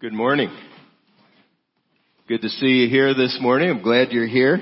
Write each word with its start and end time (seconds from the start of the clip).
Good 0.00 0.14
morning. 0.14 0.48
Good 2.26 2.40
to 2.40 2.48
see 2.48 2.68
you 2.68 2.88
here 2.88 3.12
this 3.12 3.36
morning. 3.38 3.68
I'm 3.68 3.82
glad 3.82 4.12
you're 4.12 4.26
here. 4.26 4.58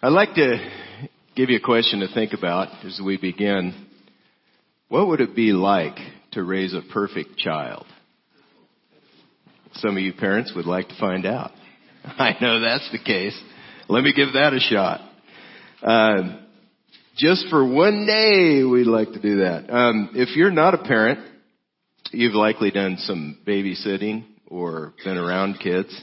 I'd 0.00 0.10
like 0.10 0.34
to 0.34 0.58
give 1.34 1.50
you 1.50 1.56
a 1.56 1.60
question 1.60 1.98
to 1.98 2.14
think 2.14 2.32
about 2.32 2.68
as 2.84 3.00
we 3.04 3.16
begin. 3.16 3.74
What 4.86 5.08
would 5.08 5.20
it 5.20 5.34
be 5.34 5.50
like 5.50 5.96
to 6.34 6.44
raise 6.44 6.72
a 6.72 6.82
perfect 6.92 7.36
child? 7.36 7.84
Some 9.72 9.96
of 9.96 10.02
you 10.04 10.12
parents 10.12 10.52
would 10.54 10.66
like 10.66 10.86
to 10.90 10.94
find 11.00 11.26
out. 11.26 11.50
I 12.04 12.36
know 12.40 12.60
that's 12.60 12.88
the 12.92 13.02
case. 13.04 13.36
Let 13.88 14.04
me 14.04 14.12
give 14.14 14.34
that 14.34 14.52
a 14.52 14.60
shot. 14.60 15.00
Uh, 15.82 16.42
just 17.16 17.48
for 17.50 17.66
one 17.66 18.06
day, 18.06 18.62
we'd 18.62 18.86
like 18.86 19.14
to 19.14 19.20
do 19.20 19.38
that. 19.38 19.68
Um, 19.68 20.10
if 20.14 20.36
you're 20.36 20.52
not 20.52 20.74
a 20.74 20.78
parent, 20.78 21.35
you've 22.12 22.34
likely 22.34 22.70
done 22.70 22.96
some 22.98 23.38
babysitting 23.46 24.24
or 24.48 24.94
been 25.04 25.16
around 25.16 25.58
kids, 25.60 25.94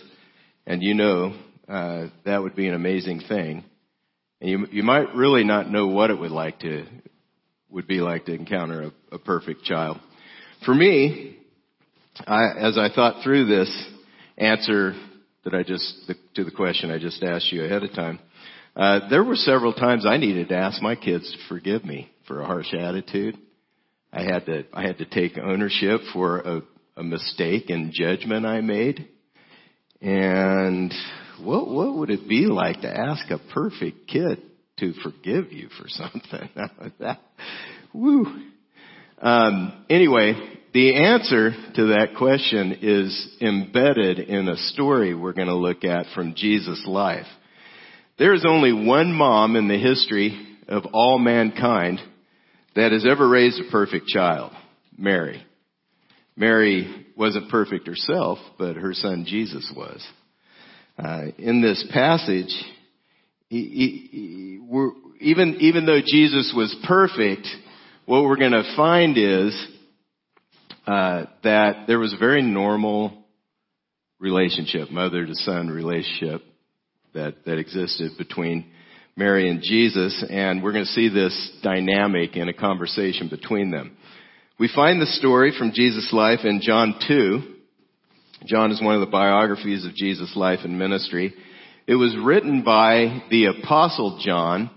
and 0.65 0.81
you 0.81 0.93
know 0.93 1.35
uh, 1.67 2.07
that 2.25 2.41
would 2.41 2.55
be 2.55 2.67
an 2.67 2.73
amazing 2.73 3.21
thing. 3.27 3.63
And 4.41 4.49
you 4.49 4.67
you 4.71 4.83
might 4.83 5.15
really 5.15 5.43
not 5.43 5.69
know 5.69 5.87
what 5.87 6.09
it 6.09 6.19
would 6.19 6.31
like 6.31 6.59
to 6.59 6.85
would 7.69 7.87
be 7.87 7.99
like 7.99 8.25
to 8.25 8.33
encounter 8.33 8.91
a, 9.11 9.15
a 9.15 9.19
perfect 9.19 9.63
child. 9.63 9.97
For 10.65 10.73
me, 10.73 11.37
I, 12.27 12.51
as 12.59 12.77
I 12.77 12.89
thought 12.93 13.23
through 13.23 13.47
this 13.47 13.87
answer 14.37 14.93
that 15.43 15.53
I 15.53 15.63
just 15.63 16.07
the, 16.07 16.15
to 16.35 16.43
the 16.43 16.51
question 16.51 16.91
I 16.91 16.99
just 16.99 17.23
asked 17.23 17.51
you 17.51 17.65
ahead 17.65 17.83
of 17.83 17.91
time, 17.93 18.19
uh, 18.75 19.09
there 19.09 19.23
were 19.23 19.35
several 19.35 19.73
times 19.73 20.05
I 20.05 20.17
needed 20.17 20.49
to 20.49 20.55
ask 20.55 20.81
my 20.81 20.95
kids 20.95 21.31
to 21.31 21.37
forgive 21.49 21.83
me 21.83 22.09
for 22.27 22.41
a 22.41 22.45
harsh 22.45 22.73
attitude. 22.73 23.37
I 24.13 24.21
had 24.21 24.45
to 24.45 24.63
I 24.71 24.83
had 24.83 24.99
to 24.99 25.05
take 25.05 25.39
ownership 25.39 26.01
for 26.13 26.39
a, 26.39 26.61
a 26.97 27.03
mistake 27.03 27.69
and 27.71 27.91
judgment 27.91 28.45
I 28.45 28.61
made. 28.61 29.07
And 30.01 30.93
what 31.41 31.67
what 31.67 31.95
would 31.95 32.11
it 32.11 32.29
be 32.29 32.45
like 32.45 32.81
to 32.81 32.89
ask 32.95 33.29
a 33.31 33.39
perfect 33.53 34.07
kid 34.07 34.39
to 34.79 34.93
forgive 35.01 35.51
you 35.51 35.69
for 35.79 35.87
something? 35.87 36.49
that, 36.99 37.21
woo. 37.91 38.25
Um, 39.19 39.85
anyway, 39.89 40.33
the 40.73 40.95
answer 40.95 41.51
to 41.75 41.87
that 41.87 42.15
question 42.15 42.79
is 42.81 43.35
embedded 43.41 44.19
in 44.19 44.47
a 44.47 44.57
story 44.57 45.15
we're 45.15 45.33
going 45.33 45.47
to 45.47 45.55
look 45.55 45.83
at 45.83 46.05
from 46.13 46.35
Jesus' 46.35 46.83
life. 46.85 47.25
There 48.19 48.33
is 48.33 48.45
only 48.47 48.73
one 48.73 49.11
mom 49.11 49.55
in 49.55 49.67
the 49.67 49.77
history 49.77 50.37
of 50.67 50.83
all 50.93 51.17
mankind 51.17 51.99
that 52.75 52.91
has 52.91 53.05
ever 53.09 53.27
raised 53.27 53.59
a 53.59 53.71
perfect 53.71 54.07
child, 54.07 54.51
Mary. 54.97 55.43
Mary 56.35 57.05
wasn't 57.15 57.49
perfect 57.49 57.87
herself, 57.87 58.39
but 58.57 58.75
her 58.75 58.93
son 58.93 59.25
Jesus 59.27 59.71
was. 59.75 60.05
Uh, 60.97 61.25
in 61.37 61.61
this 61.61 61.85
passage, 61.91 62.53
he, 63.49 63.57
he, 63.57 64.09
he, 64.11 64.59
even 65.21 65.57
even 65.59 65.85
though 65.85 66.01
Jesus 66.05 66.53
was 66.55 66.75
perfect, 66.87 67.47
what 68.05 68.23
we're 68.23 68.37
going 68.37 68.51
to 68.51 68.73
find 68.75 69.17
is 69.17 69.67
uh, 70.87 71.25
that 71.43 71.85
there 71.87 71.99
was 71.99 72.13
a 72.13 72.17
very 72.17 72.41
normal 72.41 73.23
relationship, 74.19 74.89
mother 74.89 75.25
to 75.25 75.35
son 75.35 75.69
relationship 75.69 76.41
that 77.13 77.45
that 77.45 77.57
existed 77.57 78.11
between 78.17 78.71
Mary 79.15 79.47
and 79.47 79.61
Jesus, 79.61 80.25
and 80.27 80.63
we're 80.63 80.71
going 80.71 80.85
to 80.85 80.91
see 80.91 81.07
this 81.07 81.51
dynamic 81.61 82.35
in 82.35 82.49
a 82.49 82.53
conversation 82.53 83.27
between 83.29 83.69
them. 83.69 83.95
We 84.59 84.71
find 84.73 84.99
the 84.99 85.05
story 85.05 85.53
from 85.57 85.71
Jesus' 85.71 86.11
life 86.11 86.39
in 86.43 86.61
John 86.61 86.95
2. 87.07 87.41
John 88.45 88.71
is 88.71 88.81
one 88.81 88.95
of 88.95 89.01
the 89.01 89.07
biographies 89.07 89.85
of 89.85 89.93
Jesus' 89.93 90.35
life 90.35 90.59
and 90.63 90.79
ministry. 90.79 91.33
It 91.85 91.93
was 91.93 92.15
written 92.23 92.63
by 92.63 93.23
the 93.29 93.45
apostle 93.45 94.19
John, 94.23 94.71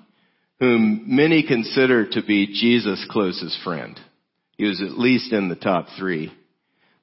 whom 0.61 1.05
many 1.07 1.43
consider 1.43 2.07
to 2.11 2.23
be 2.23 2.47
Jesus' 2.47 3.07
closest 3.11 3.59
friend. 3.65 3.99
He 4.59 4.67
was 4.67 4.83
at 4.83 4.99
least 4.99 5.33
in 5.33 5.49
the 5.49 5.57
top 5.57 5.87
three 5.99 6.31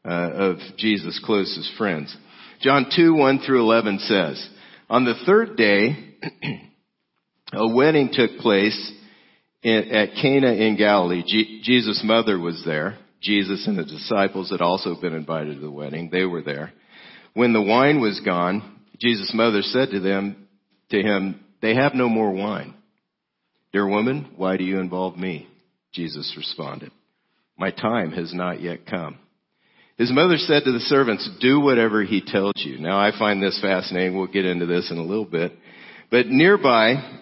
uh, 0.05 0.31
of 0.33 0.57
Jesus' 0.77 1.19
closest 1.23 1.71
friends. 1.79 2.15
John 2.61 2.85
2, 2.95 3.15
1 3.15 3.39
through 3.39 3.61
11 3.61 3.99
says, 3.99 4.49
On 4.89 5.03
the 5.03 5.15
third 5.25 5.55
day, 5.57 6.15
a 7.53 7.67
wedding 7.73 8.09
took 8.11 8.37
place 8.39 8.91
in, 9.61 9.91
at 9.91 10.15
Cana 10.21 10.51
in 10.51 10.77
Galilee. 10.77 11.23
Jesus' 11.63 12.01
mother 12.03 12.39
was 12.39 12.61
there. 12.65 12.97
Jesus 13.21 13.65
and 13.67 13.77
the 13.77 13.85
disciples 13.85 14.51
had 14.51 14.61
also 14.61 14.99
been 14.99 15.13
invited 15.13 15.55
to 15.55 15.61
the 15.61 15.71
wedding. 15.71 16.09
They 16.11 16.25
were 16.25 16.41
there. 16.41 16.73
When 17.33 17.53
the 17.53 17.61
wine 17.61 18.01
was 18.01 18.19
gone, 18.19 18.79
Jesus' 18.99 19.31
mother 19.33 19.61
said 19.61 19.91
to 19.91 19.99
them, 19.99 20.47
to 20.91 21.01
him, 21.01 21.39
they 21.61 21.75
have 21.75 21.93
no 21.95 22.09
more 22.09 22.31
wine. 22.31 22.75
Dear 23.71 23.87
woman, 23.87 24.33
why 24.35 24.57
do 24.57 24.63
you 24.63 24.79
involve 24.79 25.17
me? 25.17 25.47
Jesus 25.93 26.33
responded, 26.35 26.91
my 27.57 27.71
time 27.71 28.11
has 28.11 28.33
not 28.33 28.61
yet 28.61 28.85
come. 28.85 29.17
His 29.97 30.11
mother 30.11 30.37
said 30.37 30.63
to 30.65 30.71
the 30.71 30.79
servants, 30.79 31.29
do 31.39 31.59
whatever 31.59 32.03
he 32.03 32.21
tells 32.25 32.53
you. 32.57 32.79
Now 32.79 32.99
I 32.99 33.11
find 33.17 33.41
this 33.41 33.59
fascinating. 33.61 34.17
We'll 34.17 34.27
get 34.27 34.45
into 34.45 34.65
this 34.65 34.89
in 34.91 34.97
a 34.97 35.03
little 35.03 35.25
bit. 35.25 35.53
But 36.09 36.27
nearby 36.27 37.21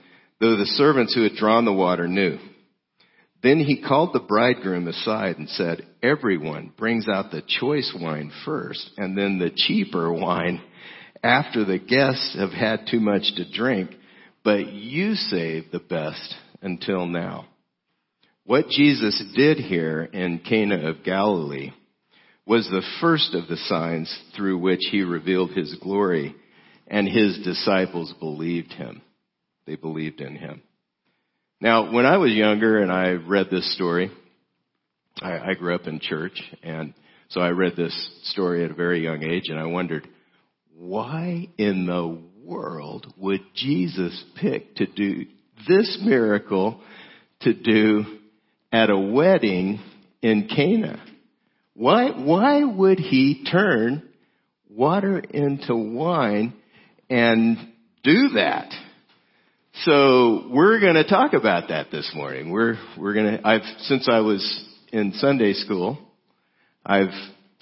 though 0.41 0.57
the 0.57 0.65
servants 0.65 1.13
who 1.13 1.21
had 1.21 1.35
drawn 1.35 1.65
the 1.65 1.71
water 1.71 2.07
knew. 2.07 2.39
Then 3.43 3.59
he 3.59 3.81
called 3.81 4.11
the 4.11 4.19
bridegroom 4.19 4.87
aside 4.87 5.37
and 5.37 5.47
said, 5.47 5.85
everyone 6.03 6.73
brings 6.77 7.07
out 7.07 7.31
the 7.31 7.43
choice 7.47 7.95
wine 7.99 8.31
first 8.43 8.89
and 8.97 9.17
then 9.17 9.37
the 9.37 9.51
cheaper 9.55 10.11
wine 10.11 10.61
after 11.23 11.63
the 11.63 11.79
guests 11.79 12.35
have 12.37 12.51
had 12.51 12.87
too 12.89 12.99
much 12.99 13.33
to 13.35 13.51
drink, 13.51 13.91
but 14.43 14.71
you 14.73 15.13
save 15.13 15.71
the 15.71 15.79
best 15.79 16.35
until 16.61 17.05
now. 17.05 17.45
What 18.43 18.69
Jesus 18.69 19.23
did 19.35 19.57
here 19.57 20.01
in 20.01 20.39
Cana 20.39 20.89
of 20.89 21.03
Galilee 21.03 21.71
was 22.47 22.67
the 22.67 22.85
first 22.99 23.35
of 23.35 23.47
the 23.47 23.57
signs 23.57 24.11
through 24.35 24.57
which 24.57 24.81
he 24.89 25.03
revealed 25.03 25.51
his 25.51 25.75
glory 25.81 26.35
and 26.87 27.07
his 27.07 27.39
disciples 27.43 28.13
believed 28.19 28.73
him. 28.73 29.01
They 29.71 29.77
believed 29.77 30.19
in 30.19 30.35
him. 30.35 30.61
Now, 31.61 31.93
when 31.93 32.05
I 32.05 32.17
was 32.17 32.33
younger 32.33 32.79
and 32.79 32.91
I 32.91 33.11
read 33.11 33.49
this 33.49 33.73
story, 33.73 34.11
I, 35.21 35.37
I 35.37 35.53
grew 35.53 35.73
up 35.73 35.87
in 35.87 36.01
church 36.01 36.41
and 36.61 36.93
so 37.29 37.39
I 37.39 37.51
read 37.51 37.77
this 37.77 37.95
story 38.23 38.65
at 38.65 38.71
a 38.71 38.73
very 38.73 39.01
young 39.01 39.23
age 39.23 39.43
and 39.47 39.57
I 39.57 39.67
wondered, 39.67 40.09
why 40.75 41.47
in 41.57 41.85
the 41.85 42.21
world 42.43 43.13
would 43.15 43.39
Jesus 43.55 44.21
pick 44.41 44.75
to 44.75 44.87
do 44.87 45.27
this 45.69 46.01
miracle 46.03 46.81
to 47.43 47.53
do 47.53 48.03
at 48.73 48.89
a 48.89 48.99
wedding 48.99 49.79
in 50.21 50.49
Cana? 50.53 51.01
Why, 51.75 52.09
why 52.09 52.65
would 52.65 52.99
he 52.99 53.45
turn 53.49 54.03
water 54.69 55.19
into 55.19 55.77
wine 55.77 56.55
and 57.09 57.57
do 58.03 58.31
that? 58.35 58.69
So 59.85 60.47
we're 60.51 60.79
going 60.79 60.93
to 60.93 61.07
talk 61.07 61.33
about 61.33 61.69
that 61.69 61.89
this 61.89 62.11
morning. 62.13 62.51
We're 62.51 62.75
we're 62.99 63.15
going 63.15 63.37
to. 63.37 63.47
I've 63.47 63.63
since 63.79 64.07
I 64.07 64.19
was 64.19 64.69
in 64.93 65.13
Sunday 65.13 65.53
school, 65.53 65.97
I've 66.85 67.13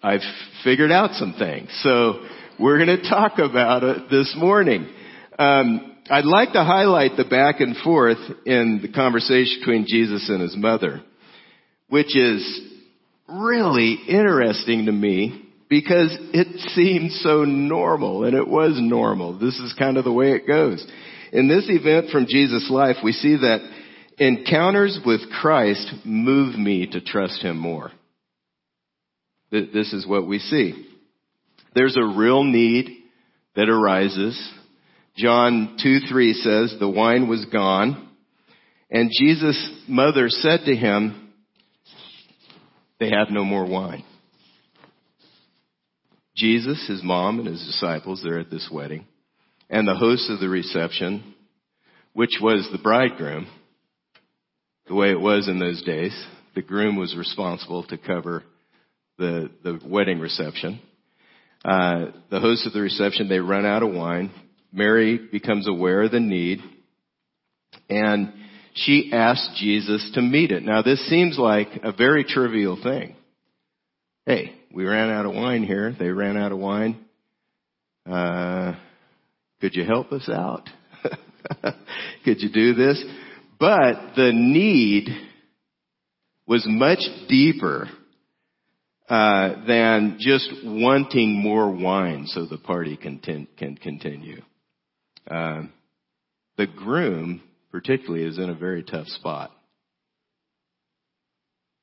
I've 0.03 0.23
figured 0.65 0.91
out 0.91 1.11
some 1.13 1.35
things. 1.39 1.69
So 1.81 2.21
we're 2.59 2.83
going 2.83 3.01
to 3.01 3.09
talk 3.09 3.37
about 3.37 3.83
it 3.83 4.09
this 4.09 4.35
morning. 4.37 4.89
Um, 5.37 5.95
I'd 6.09 6.25
like 6.25 6.51
to 6.53 6.63
highlight 6.65 7.11
the 7.15 7.23
back 7.23 7.61
and 7.61 7.77
forth 7.77 8.17
in 8.45 8.79
the 8.81 8.91
conversation 8.91 9.59
between 9.61 9.85
Jesus 9.87 10.27
and 10.27 10.41
his 10.41 10.57
mother, 10.57 11.01
which 11.87 12.17
is 12.17 12.61
really 13.29 13.97
interesting 14.09 14.87
to 14.87 14.91
me 14.91 15.45
because 15.69 16.17
it 16.33 16.59
seems 16.71 17.21
so 17.23 17.45
normal, 17.45 18.25
and 18.25 18.35
it 18.35 18.47
was 18.47 18.77
normal. 18.81 19.39
This 19.39 19.57
is 19.59 19.73
kind 19.79 19.95
of 19.95 20.03
the 20.03 20.11
way 20.11 20.33
it 20.33 20.45
goes. 20.45 20.85
In 21.31 21.47
this 21.47 21.65
event 21.69 22.09
from 22.11 22.25
Jesus' 22.27 22.69
life, 22.69 22.97
we 23.03 23.11
see 23.11 23.37
that 23.37 23.59
encounters 24.17 24.99
with 25.05 25.21
Christ 25.41 25.93
move 26.03 26.55
me 26.57 26.87
to 26.91 27.01
trust 27.01 27.41
Him 27.41 27.57
more. 27.57 27.91
This 29.51 29.93
is 29.93 30.05
what 30.05 30.27
we 30.27 30.39
see. 30.39 30.87
There's 31.73 31.97
a 31.97 32.17
real 32.17 32.43
need 32.43 32.89
that 33.55 33.69
arises. 33.69 34.37
John 35.15 35.77
2 35.81 35.99
3 36.09 36.33
says, 36.33 36.75
the 36.79 36.89
wine 36.89 37.27
was 37.27 37.45
gone. 37.45 38.09
And 38.91 39.11
Jesus' 39.11 39.83
mother 39.87 40.29
said 40.29 40.61
to 40.65 40.75
him, 40.75 41.31
they 42.99 43.09
have 43.09 43.29
no 43.29 43.43
more 43.43 43.65
wine. 43.65 44.03
Jesus, 46.35 46.87
his 46.87 47.03
mom, 47.03 47.39
and 47.39 47.47
his 47.47 47.65
disciples, 47.65 48.21
they're 48.23 48.39
at 48.39 48.49
this 48.49 48.69
wedding. 48.71 49.05
And 49.69 49.87
the 49.87 49.95
host 49.95 50.29
of 50.29 50.39
the 50.39 50.49
reception, 50.49 51.35
which 52.13 52.39
was 52.41 52.67
the 52.71 52.79
bridegroom, 52.79 53.47
the 54.87 54.95
way 54.95 55.11
it 55.11 55.19
was 55.19 55.47
in 55.47 55.59
those 55.59 55.83
days, 55.83 56.25
the 56.55 56.61
groom 56.63 56.95
was 56.95 57.15
responsible 57.15 57.83
to 57.83 57.97
cover 57.97 58.43
the, 59.19 59.51
the 59.63 59.79
wedding 59.85 60.19
reception. 60.19 60.81
Uh, 61.63 62.07
the 62.31 62.39
host 62.39 62.65
of 62.65 62.73
the 62.73 62.81
reception, 62.81 63.29
they 63.29 63.39
run 63.39 63.65
out 63.65 63.83
of 63.83 63.93
wine. 63.93 64.31
Mary 64.71 65.17
becomes 65.31 65.67
aware 65.67 66.03
of 66.03 66.11
the 66.11 66.19
need. 66.19 66.59
And 67.89 68.33
she 68.73 69.11
asks 69.13 69.59
Jesus 69.59 70.11
to 70.15 70.21
meet 70.21 70.51
it. 70.51 70.63
Now 70.63 70.81
this 70.81 71.07
seems 71.09 71.37
like 71.37 71.67
a 71.83 71.91
very 71.91 72.23
trivial 72.23 72.79
thing. 72.81 73.15
Hey, 74.25 74.55
we 74.73 74.85
ran 74.85 75.09
out 75.09 75.25
of 75.25 75.33
wine 75.33 75.63
here. 75.63 75.95
They 75.97 76.09
ran 76.09 76.37
out 76.37 76.51
of 76.51 76.59
wine. 76.59 77.05
Uh, 78.09 78.75
could 79.61 79.75
you 79.75 79.83
help 79.83 80.11
us 80.11 80.29
out? 80.29 80.69
could 82.23 82.41
you 82.41 82.49
do 82.49 82.73
this? 82.73 83.03
But 83.59 84.15
the 84.15 84.31
need 84.33 85.09
was 86.47 86.65
much 86.67 86.99
deeper 87.27 87.87
uh, 89.09 89.65
than 89.65 90.17
just 90.19 90.49
wanting 90.63 91.41
more 91.41 91.71
wine 91.71 92.25
so 92.27 92.45
the 92.45 92.57
party 92.57 92.95
can, 92.95 93.19
can 93.57 93.75
continue. 93.75 94.41
Uh, 95.29 95.63
the 96.57 96.67
groom, 96.67 97.41
particularly, 97.71 98.23
is 98.23 98.37
in 98.37 98.49
a 98.49 98.55
very 98.55 98.83
tough 98.83 99.07
spot 99.07 99.51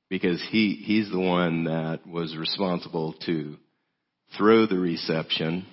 because 0.08 0.44
he 0.50 0.82
he's 0.84 1.10
the 1.10 1.18
one 1.18 1.64
that 1.64 2.06
was 2.06 2.36
responsible 2.36 3.14
to 3.26 3.56
throw 4.36 4.66
the 4.66 4.78
reception. 4.78 5.66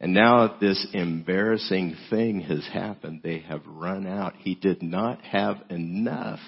And 0.00 0.14
now 0.14 0.56
this 0.60 0.86
embarrassing 0.92 1.96
thing 2.08 2.40
has 2.42 2.66
happened. 2.72 3.20
They 3.22 3.40
have 3.40 3.62
run 3.66 4.06
out. 4.06 4.34
He 4.38 4.54
did 4.54 4.82
not 4.82 5.20
have 5.22 5.56
enough 5.70 6.38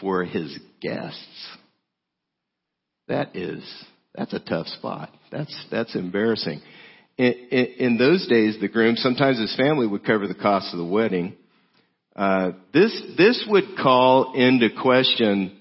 for 0.00 0.24
his 0.24 0.58
guests. 0.80 1.48
That 3.08 3.36
is, 3.36 3.62
that's 4.14 4.32
a 4.32 4.40
tough 4.40 4.66
spot. 4.66 5.10
That's, 5.30 5.66
that's 5.70 5.94
embarrassing. 5.94 6.60
In, 7.16 7.32
in, 7.50 7.66
in 7.78 7.98
those 7.98 8.26
days, 8.26 8.56
the 8.60 8.68
groom, 8.68 8.96
sometimes 8.96 9.38
his 9.38 9.56
family 9.56 9.86
would 9.86 10.04
cover 10.04 10.26
the 10.26 10.34
cost 10.34 10.72
of 10.72 10.78
the 10.78 10.84
wedding. 10.84 11.36
Uh, 12.16 12.52
this, 12.74 13.00
this 13.16 13.46
would 13.48 13.76
call 13.80 14.34
into 14.34 14.68
question 14.82 15.56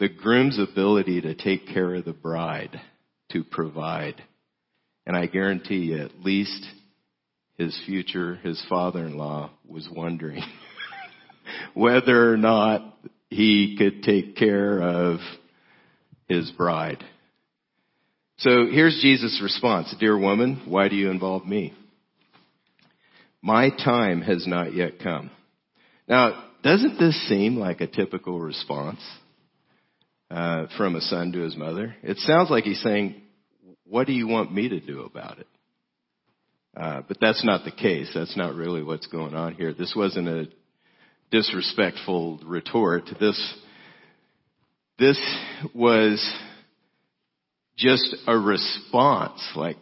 the 0.00 0.08
groom's 0.08 0.58
ability 0.58 1.20
to 1.20 1.34
take 1.34 1.66
care 1.66 1.94
of 1.94 2.04
the 2.04 2.12
bride, 2.12 2.80
to 3.32 3.44
provide. 3.44 4.22
And 5.08 5.16
I 5.16 5.24
guarantee 5.24 5.86
you, 5.86 6.02
at 6.04 6.20
least 6.20 6.66
his 7.56 7.76
future, 7.86 8.34
his 8.36 8.62
father-in-law 8.68 9.50
was 9.66 9.88
wondering 9.90 10.42
whether 11.74 12.30
or 12.30 12.36
not 12.36 12.94
he 13.30 13.74
could 13.78 14.02
take 14.02 14.36
care 14.36 14.82
of 14.82 15.20
his 16.28 16.50
bride. 16.50 17.02
So 18.36 18.66
here's 18.70 19.00
Jesus' 19.00 19.40
response. 19.42 19.94
Dear 19.98 20.18
woman, 20.18 20.60
why 20.66 20.88
do 20.88 20.96
you 20.96 21.10
involve 21.10 21.46
me? 21.46 21.72
My 23.40 23.70
time 23.70 24.20
has 24.20 24.46
not 24.46 24.74
yet 24.74 24.98
come. 25.02 25.30
Now, 26.06 26.44
doesn't 26.62 26.98
this 26.98 27.16
seem 27.30 27.56
like 27.56 27.80
a 27.80 27.86
typical 27.86 28.38
response 28.38 29.00
uh, 30.30 30.66
from 30.76 30.96
a 30.96 31.00
son 31.00 31.32
to 31.32 31.38
his 31.40 31.56
mother? 31.56 31.96
It 32.02 32.18
sounds 32.18 32.50
like 32.50 32.64
he's 32.64 32.82
saying, 32.82 33.22
what 33.88 34.06
do 34.06 34.12
you 34.12 34.28
want 34.28 34.52
me 34.52 34.68
to 34.68 34.80
do 34.80 35.02
about 35.02 35.38
it? 35.38 35.46
Uh, 36.76 37.02
but 37.06 37.18
that's 37.20 37.44
not 37.44 37.64
the 37.64 37.70
case. 37.70 38.10
That's 38.14 38.36
not 38.36 38.54
really 38.54 38.82
what's 38.82 39.06
going 39.06 39.34
on 39.34 39.54
here. 39.54 39.72
This 39.72 39.94
wasn't 39.96 40.28
a 40.28 40.48
disrespectful 41.30 42.40
retort. 42.44 43.04
This 43.18 43.54
this 44.98 45.20
was 45.74 46.34
just 47.76 48.16
a 48.26 48.36
response, 48.36 49.40
like, 49.54 49.76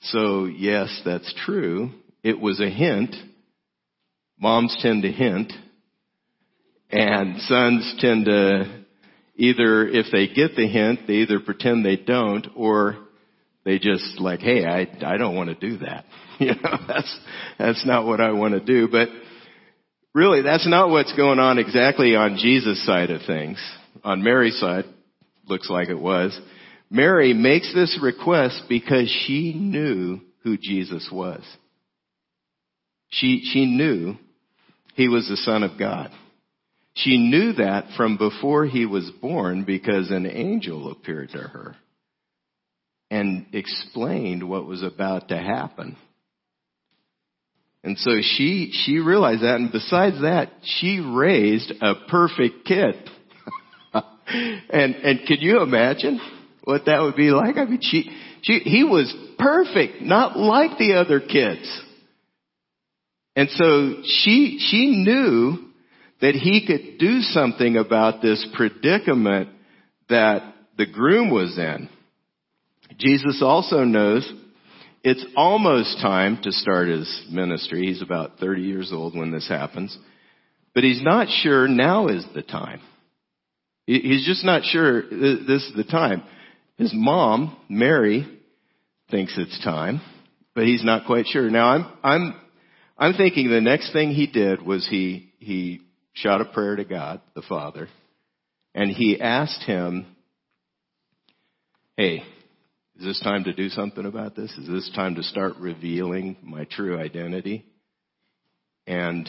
so 0.00 0.44
yes, 0.44 1.02
that's 1.04 1.34
true. 1.44 1.90
It 2.22 2.40
was 2.40 2.60
a 2.60 2.70
hint. 2.70 3.16
Moms 4.38 4.76
tend 4.80 5.02
to 5.02 5.10
hint. 5.10 5.52
And 6.90 7.40
sons 7.40 7.96
tend 7.98 8.26
to 8.26 8.83
either, 9.36 9.86
if 9.86 10.06
they 10.12 10.28
get 10.28 10.56
the 10.56 10.66
hint, 10.68 11.00
they 11.06 11.14
either 11.14 11.40
pretend 11.40 11.84
they 11.84 11.96
don't 11.96 12.46
or 12.56 12.96
they 13.64 13.78
just 13.78 14.20
like, 14.20 14.40
hey, 14.40 14.64
I, 14.64 14.86
I 15.04 15.16
don't 15.16 15.34
want 15.34 15.48
to 15.48 15.54
do 15.54 15.78
that. 15.78 16.04
You 16.40 16.48
know, 16.48 16.78
that's, 16.88 17.20
that's 17.60 17.86
not 17.86 18.06
what 18.06 18.20
I 18.20 18.32
want 18.32 18.54
to 18.54 18.60
do. 18.60 18.88
But 18.88 19.08
really, 20.14 20.42
that's 20.42 20.68
not 20.68 20.90
what's 20.90 21.12
going 21.16 21.38
on 21.38 21.58
exactly 21.58 22.16
on 22.16 22.38
Jesus' 22.38 22.84
side 22.84 23.10
of 23.10 23.20
things. 23.24 23.56
On 24.02 24.20
Mary's 24.20 24.58
side, 24.58 24.84
looks 25.46 25.70
like 25.70 25.90
it 25.90 25.98
was. 25.98 26.36
Mary 26.90 27.34
makes 27.34 27.72
this 27.72 28.00
request 28.02 28.64
because 28.68 29.08
she 29.08 29.54
knew 29.54 30.22
who 30.42 30.56
Jesus 30.56 31.08
was. 31.12 31.42
She, 33.10 33.48
she 33.52 33.66
knew 33.66 34.16
he 34.96 35.08
was 35.08 35.28
the 35.28 35.36
son 35.36 35.62
of 35.62 35.78
God. 35.78 36.10
She 36.96 37.18
knew 37.18 37.54
that 37.54 37.88
from 37.96 38.16
before 38.16 38.66
he 38.66 38.86
was 38.86 39.10
born 39.20 39.64
because 39.64 40.10
an 40.10 40.26
angel 40.26 40.90
appeared 40.92 41.30
to 41.30 41.38
her 41.38 41.76
and 43.10 43.46
explained 43.52 44.48
what 44.48 44.66
was 44.66 44.82
about 44.82 45.28
to 45.28 45.36
happen. 45.36 45.96
And 47.82 47.98
so 47.98 48.12
she, 48.22 48.70
she 48.72 48.98
realized 48.98 49.42
that, 49.42 49.56
and 49.56 49.70
besides 49.70 50.22
that, 50.22 50.52
she 50.62 51.00
raised 51.00 51.72
a 51.82 51.94
perfect 52.08 52.64
kid. 52.64 52.94
and, 54.26 54.94
and 54.94 55.26
can 55.26 55.38
you 55.40 55.60
imagine 55.62 56.20
what 56.62 56.86
that 56.86 57.02
would 57.02 57.16
be 57.16 57.30
like? 57.30 57.58
I 57.58 57.66
mean, 57.66 57.80
she, 57.82 58.10
she, 58.42 58.60
he 58.60 58.84
was 58.84 59.14
perfect, 59.38 60.00
not 60.00 60.38
like 60.38 60.78
the 60.78 60.94
other 60.94 61.20
kids. 61.20 61.82
And 63.36 63.50
so 63.50 64.02
she, 64.04 64.58
she 64.60 65.04
knew 65.04 65.70
that 66.24 66.34
he 66.34 66.64
could 66.66 66.96
do 66.96 67.20
something 67.20 67.76
about 67.76 68.22
this 68.22 68.48
predicament 68.54 69.50
that 70.08 70.54
the 70.78 70.86
groom 70.86 71.30
was 71.30 71.58
in. 71.58 71.90
Jesus 72.98 73.42
also 73.42 73.84
knows 73.84 74.32
it's 75.02 75.26
almost 75.36 76.00
time 76.00 76.38
to 76.42 76.50
start 76.50 76.88
his 76.88 77.26
ministry. 77.30 77.84
He's 77.88 78.00
about 78.00 78.38
30 78.40 78.62
years 78.62 78.90
old 78.90 79.14
when 79.14 79.32
this 79.32 79.46
happens. 79.46 79.98
But 80.74 80.84
he's 80.84 81.02
not 81.02 81.28
sure 81.28 81.68
now 81.68 82.08
is 82.08 82.24
the 82.34 82.42
time. 82.42 82.80
He's 83.84 84.24
just 84.24 84.46
not 84.46 84.62
sure 84.64 85.02
this 85.02 85.62
is 85.62 85.72
the 85.76 85.84
time. 85.84 86.22
His 86.78 86.92
mom, 86.94 87.54
Mary, 87.68 88.26
thinks 89.10 89.34
it's 89.36 89.62
time, 89.62 90.00
but 90.54 90.64
he's 90.64 90.82
not 90.82 91.04
quite 91.04 91.26
sure. 91.26 91.50
Now 91.50 91.68
I'm, 91.68 91.92
I'm, 92.02 92.40
I'm 92.96 93.12
thinking 93.12 93.50
the 93.50 93.60
next 93.60 93.92
thing 93.92 94.12
he 94.12 94.26
did 94.26 94.62
was 94.62 94.88
he, 94.88 95.30
he 95.38 95.82
shot 96.14 96.40
a 96.40 96.46
prayer 96.46 96.76
to 96.76 96.84
God, 96.84 97.20
the 97.34 97.42
Father, 97.42 97.88
and 98.74 98.90
he 98.90 99.20
asked 99.20 99.62
him, 99.64 100.06
hey, 101.96 102.22
is 102.98 103.04
this 103.04 103.20
time 103.20 103.44
to 103.44 103.52
do 103.52 103.68
something 103.68 104.06
about 104.06 104.34
this? 104.36 104.52
Is 104.52 104.68
this 104.68 104.90
time 104.94 105.16
to 105.16 105.22
start 105.22 105.54
revealing 105.58 106.36
my 106.42 106.64
true 106.64 106.98
identity? 106.98 107.64
And 108.86 109.28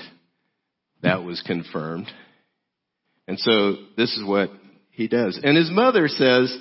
that 1.02 1.24
was 1.24 1.42
confirmed. 1.46 2.08
And 3.28 3.40
so 3.40 3.76
this 3.98 4.16
is 4.18 4.24
what 4.24 4.50
he 4.92 5.08
does. 5.08 5.40
And 5.42 5.58
his 5.58 5.72
mother 5.72 6.08
says, 6.08 6.56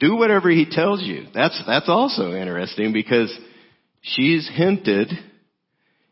do 0.00 0.16
whatever 0.16 0.50
he 0.50 0.66
tells 0.70 1.02
you. 1.02 1.26
That's, 1.34 1.62
that's 1.66 1.88
also 1.88 2.32
interesting 2.32 2.92
because 2.92 3.36
she's 4.02 4.50
hinted, 4.54 5.08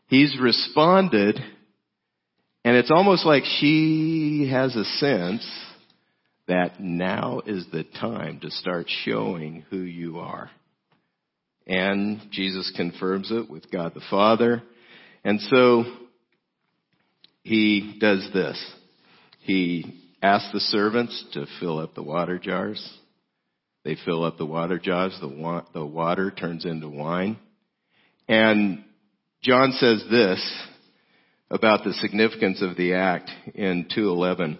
he's 0.07 0.35
responded, 0.39 1.39
and 2.63 2.77
it's 2.77 2.91
almost 2.91 3.25
like 3.25 3.43
she 3.45 4.47
has 4.51 4.75
a 4.75 4.85
sense 4.85 5.47
that 6.47 6.79
now 6.79 7.41
is 7.45 7.65
the 7.71 7.83
time 7.83 8.39
to 8.41 8.51
start 8.51 8.87
showing 9.05 9.65
who 9.69 9.77
you 9.77 10.19
are. 10.19 10.49
And 11.65 12.19
Jesus 12.31 12.71
confirms 12.75 13.31
it 13.31 13.49
with 13.49 13.71
God 13.71 13.93
the 13.93 14.01
Father. 14.09 14.61
And 15.23 15.39
so 15.39 15.85
he 17.43 17.97
does 17.99 18.29
this. 18.33 18.73
He 19.39 20.01
asks 20.21 20.51
the 20.53 20.59
servants 20.59 21.25
to 21.33 21.45
fill 21.59 21.79
up 21.79 21.95
the 21.95 22.03
water 22.03 22.37
jars. 22.37 22.97
They 23.83 23.97
fill 24.05 24.23
up 24.23 24.37
the 24.37 24.45
water 24.45 24.79
jars. 24.79 25.17
The, 25.21 25.27
wa- 25.27 25.65
the 25.73 25.85
water 25.85 26.31
turns 26.31 26.65
into 26.65 26.89
wine. 26.89 27.37
And 28.27 28.83
John 29.41 29.73
says 29.73 30.03
this 30.09 30.67
about 31.53 31.83
the 31.83 31.93
significance 31.93 32.63
of 32.63 32.75
the 32.75 32.95
act 32.95 33.29
in 33.53 33.85
211. 33.93 34.57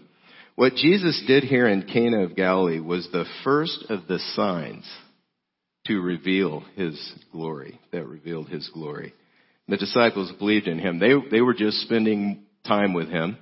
What 0.56 0.76
Jesus 0.76 1.24
did 1.26 1.44
here 1.44 1.68
in 1.68 1.88
Cana 1.92 2.24
of 2.24 2.36
Galilee 2.36 2.80
was 2.80 3.10
the 3.12 3.26
first 3.44 3.86
of 3.90 4.08
the 4.08 4.20
signs 4.36 4.88
to 5.88 6.00
reveal 6.00 6.64
his 6.76 7.14
glory, 7.32 7.82
that 7.92 8.06
revealed 8.06 8.48
his 8.48 8.70
glory. 8.72 9.14
The 9.68 9.78
disciples 9.78 10.32
believed 10.38 10.68
in 10.68 10.78
him. 10.78 11.00
They, 11.00 11.14
they 11.32 11.42
were 11.42 11.56
just 11.56 11.82
spending 11.82 12.44
time 12.66 12.94
with 12.94 13.10
him. 13.10 13.38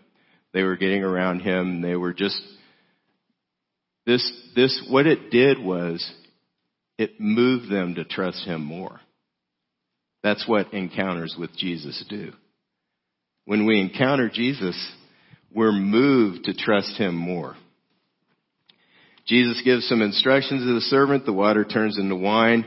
They 0.54 0.64
were 0.64 0.78
getting 0.78 1.04
around 1.04 1.42
him. 1.42 1.82
They 1.82 1.96
were 1.96 2.14
just, 2.14 2.42
this, 4.06 4.32
this, 4.56 4.82
what 4.90 5.08
it 5.08 5.30
did 5.30 5.60
was, 5.60 6.10
it 6.98 7.20
moved 7.20 7.70
them 7.70 7.96
to 7.96 8.06
trust 8.06 8.46
him 8.46 8.64
more. 8.64 9.02
That's 10.24 10.48
what 10.48 10.74
encounters 10.74 11.36
with 11.38 11.54
Jesus 11.58 12.04
do. 12.10 12.32
When 13.46 13.66
we 13.66 13.80
encounter 13.80 14.30
Jesus, 14.30 14.78
we're 15.54 15.72
moved 15.72 16.46
to 16.46 16.54
trust 16.54 16.98
him 16.98 17.16
more. 17.16 17.56
Jesus 19.28 19.62
gives 19.64 19.88
some 19.88 20.02
instructions 20.02 20.64
to 20.64 20.74
the 20.74 20.82
servant. 20.82 21.26
The 21.26 21.34
water 21.34 21.64
turns 21.64 21.98
into 21.98 22.16
wine 22.16 22.66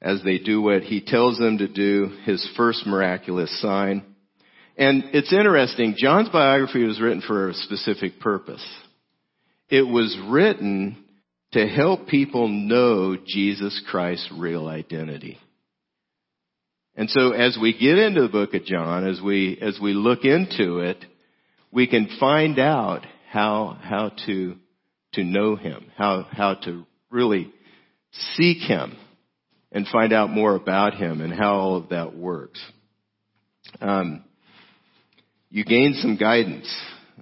as 0.00 0.22
they 0.22 0.38
do 0.38 0.60
what 0.60 0.82
he 0.82 1.00
tells 1.00 1.38
them 1.38 1.58
to 1.58 1.68
do, 1.68 2.16
his 2.24 2.48
first 2.56 2.86
miraculous 2.86 3.60
sign. 3.60 4.04
And 4.76 5.04
it's 5.14 5.32
interesting, 5.32 5.94
John's 5.96 6.28
biography 6.28 6.84
was 6.84 7.00
written 7.00 7.22
for 7.26 7.48
a 7.48 7.54
specific 7.54 8.20
purpose. 8.20 8.64
It 9.70 9.82
was 9.82 10.16
written 10.28 11.02
to 11.52 11.66
help 11.66 12.08
people 12.08 12.48
know 12.48 13.16
Jesus 13.16 13.82
Christ's 13.90 14.30
real 14.36 14.68
identity. 14.68 15.38
And 16.96 17.10
so 17.10 17.32
as 17.32 17.58
we 17.60 17.78
get 17.78 17.98
into 17.98 18.22
the 18.22 18.28
book 18.28 18.54
of 18.54 18.64
John, 18.64 19.06
as 19.06 19.20
we, 19.20 19.58
as 19.60 19.78
we 19.80 19.92
look 19.92 20.24
into 20.24 20.78
it, 20.78 21.04
we 21.70 21.86
can 21.86 22.08
find 22.18 22.58
out 22.58 23.06
how, 23.30 23.78
how 23.82 24.12
to, 24.26 24.56
to 25.12 25.22
know 25.24 25.56
him, 25.56 25.90
how, 25.96 26.26
how 26.30 26.54
to 26.64 26.86
really 27.10 27.52
seek 28.34 28.58
him 28.58 28.96
and 29.70 29.86
find 29.88 30.12
out 30.12 30.30
more 30.30 30.54
about 30.54 30.94
him 30.94 31.20
and 31.20 31.34
how 31.34 31.56
all 31.56 31.76
of 31.76 31.90
that 31.90 32.16
works. 32.16 32.60
Um, 33.80 34.24
you 35.50 35.64
gain 35.64 35.98
some 36.00 36.16
guidance 36.16 36.74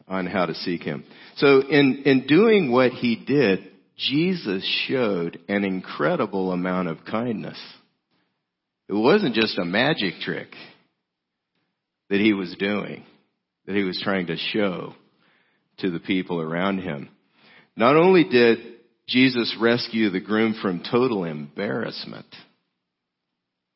on 0.07 0.27
how 0.27 0.47
to 0.47 0.55
seek 0.55 0.83
him. 0.83 1.05
So 1.37 1.63
in, 1.69 2.03
in 2.05 2.27
doing 2.27 2.71
what 2.71 2.93
he 2.93 3.17
did, 3.17 3.71
Jesus 3.97 4.65
showed 4.87 5.41
an 5.49 5.65
incredible 5.65 6.53
amount 6.53 6.89
of 6.89 7.05
kindness. 7.05 7.59
It 8.89 8.93
wasn't 8.93 9.35
just 9.35 9.59
a 9.59 9.65
magic 9.65 10.15
trick 10.21 10.49
that 12.11 12.21
he 12.21 12.33
was 12.33 12.55
doing, 12.59 13.05
that 13.67 13.75
he 13.75 13.83
was 13.83 14.01
trying 14.03 14.27
to 14.27 14.37
show 14.37 14.95
to 15.79 15.91
the 15.91 16.01
people 16.01 16.41
around 16.41 16.79
him. 16.81 17.09
Not 17.77 17.97
only 17.97 18.25
did 18.25 18.59
Jesus 19.09 19.57
rescue 19.61 20.11
the 20.11 20.21
groom 20.21 20.55
from 20.61 20.83
total 20.89 21.25
embarrassment, 21.25 22.27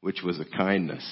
which 0.00 0.22
was 0.22 0.38
a 0.38 0.44
kindness, 0.44 1.04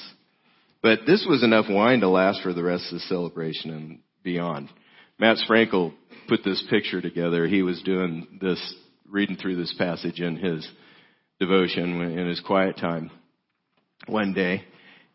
but 0.82 1.00
this 1.06 1.26
was 1.28 1.42
enough 1.42 1.66
wine 1.68 2.00
to 2.00 2.08
last 2.08 2.42
for 2.42 2.52
the 2.52 2.62
rest 2.62 2.92
of 2.92 2.98
the 2.98 3.04
celebration 3.06 3.70
and 3.70 3.98
beyond. 4.22 4.68
Matt 5.18 5.38
Frankel 5.48 5.94
put 6.28 6.44
this 6.44 6.62
picture 6.68 7.00
together. 7.00 7.46
He 7.46 7.62
was 7.62 7.82
doing 7.82 8.38
this, 8.40 8.74
reading 9.08 9.36
through 9.36 9.56
this 9.56 9.74
passage 9.78 10.20
in 10.20 10.36
his 10.36 10.68
devotion 11.40 12.00
in 12.02 12.28
his 12.28 12.40
quiet 12.40 12.76
time 12.76 13.10
one 14.06 14.32
day, 14.32 14.64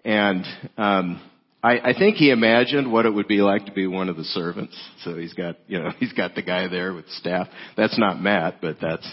and 0.04 0.46
um, 0.78 1.22
I, 1.64 1.92
I 1.92 1.94
think 1.98 2.16
he 2.16 2.32
imagined 2.32 2.92
what 2.92 3.06
it 3.06 3.14
would 3.14 3.28
be 3.28 3.42
like 3.42 3.66
to 3.68 3.72
be 3.72 3.86
one 3.86 4.10
of 4.10 4.18
the 4.18 4.24
servants. 4.24 4.78
So 5.04 5.16
he's 5.16 5.34
got, 5.34 5.58
you 5.68 5.80
know, 5.80 5.92
he's 6.00 6.14
got 6.14 6.36
the 6.36 6.42
guy 6.42 6.68
there 6.68 6.94
with 6.94 7.08
staff. 7.10 7.48
That's 7.78 7.98
not 7.98 8.22
Matt, 8.22 8.56
but 8.62 8.78
that's 8.82 9.10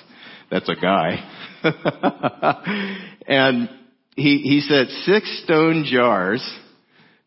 that's 0.50 0.68
a 0.68 0.74
guy. 0.74 1.18
and 3.26 3.68
he 4.16 4.38
he 4.38 4.60
said 4.60 4.88
six 5.04 5.42
stone 5.44 5.84
jars 5.86 6.42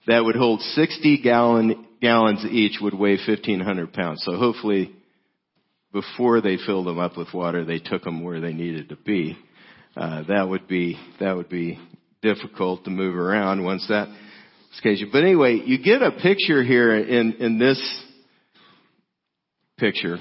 that 0.08 0.24
would 0.24 0.36
hold 0.36 0.62
60 0.62 1.22
gallon 1.22 1.86
gallons 2.02 2.44
each 2.50 2.80
would 2.82 2.96
weigh 2.96 3.18
1500 3.18 3.94
pounds. 3.94 4.24
So 4.26 4.38
hopefully 4.38 4.96
before 5.94 6.42
they 6.42 6.58
filled 6.58 6.88
them 6.88 6.98
up 6.98 7.16
with 7.16 7.34
water, 7.34 7.64
they 7.64 7.78
took 7.78 8.04
them 8.04 8.24
where 8.24 8.42
they 8.42 8.54
needed 8.54 8.90
to 8.90 8.96
be. 8.96 9.38
Uh, 9.96 10.24
that 10.24 10.48
would 10.48 10.68
be 10.68 10.98
that 11.20 11.36
would 11.36 11.50
be 11.50 11.78
difficult 12.22 12.84
to 12.86 12.90
move 12.90 13.16
around 13.16 13.64
once 13.64 13.86
that 13.90 14.08
occasion. 14.80 15.10
But 15.12 15.24
anyway, 15.24 15.62
you 15.66 15.82
get 15.84 16.02
a 16.02 16.12
picture 16.12 16.64
here 16.64 16.96
in, 16.96 17.34
in 17.34 17.60
this 17.60 17.80
picture. 19.78 20.18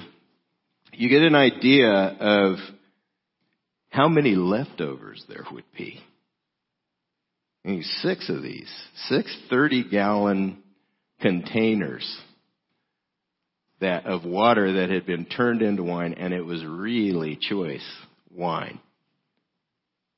You 0.93 1.09
get 1.09 1.21
an 1.21 1.35
idea 1.35 1.89
of 1.89 2.57
how 3.89 4.07
many 4.07 4.35
leftovers 4.35 5.23
there 5.27 5.45
would 5.51 5.65
be. 5.77 5.99
Six 8.01 8.29
of 8.29 8.41
these, 8.41 8.71
six 9.07 9.37
30 9.49 9.89
gallon 9.89 10.63
containers 11.21 12.19
that 13.79 14.05
of 14.05 14.23
water 14.23 14.73
that 14.73 14.89
had 14.89 15.05
been 15.05 15.25
turned 15.25 15.61
into 15.61 15.83
wine 15.83 16.13
and 16.13 16.33
it 16.33 16.41
was 16.41 16.63
really 16.65 17.37
choice 17.39 17.87
wine. 18.31 18.79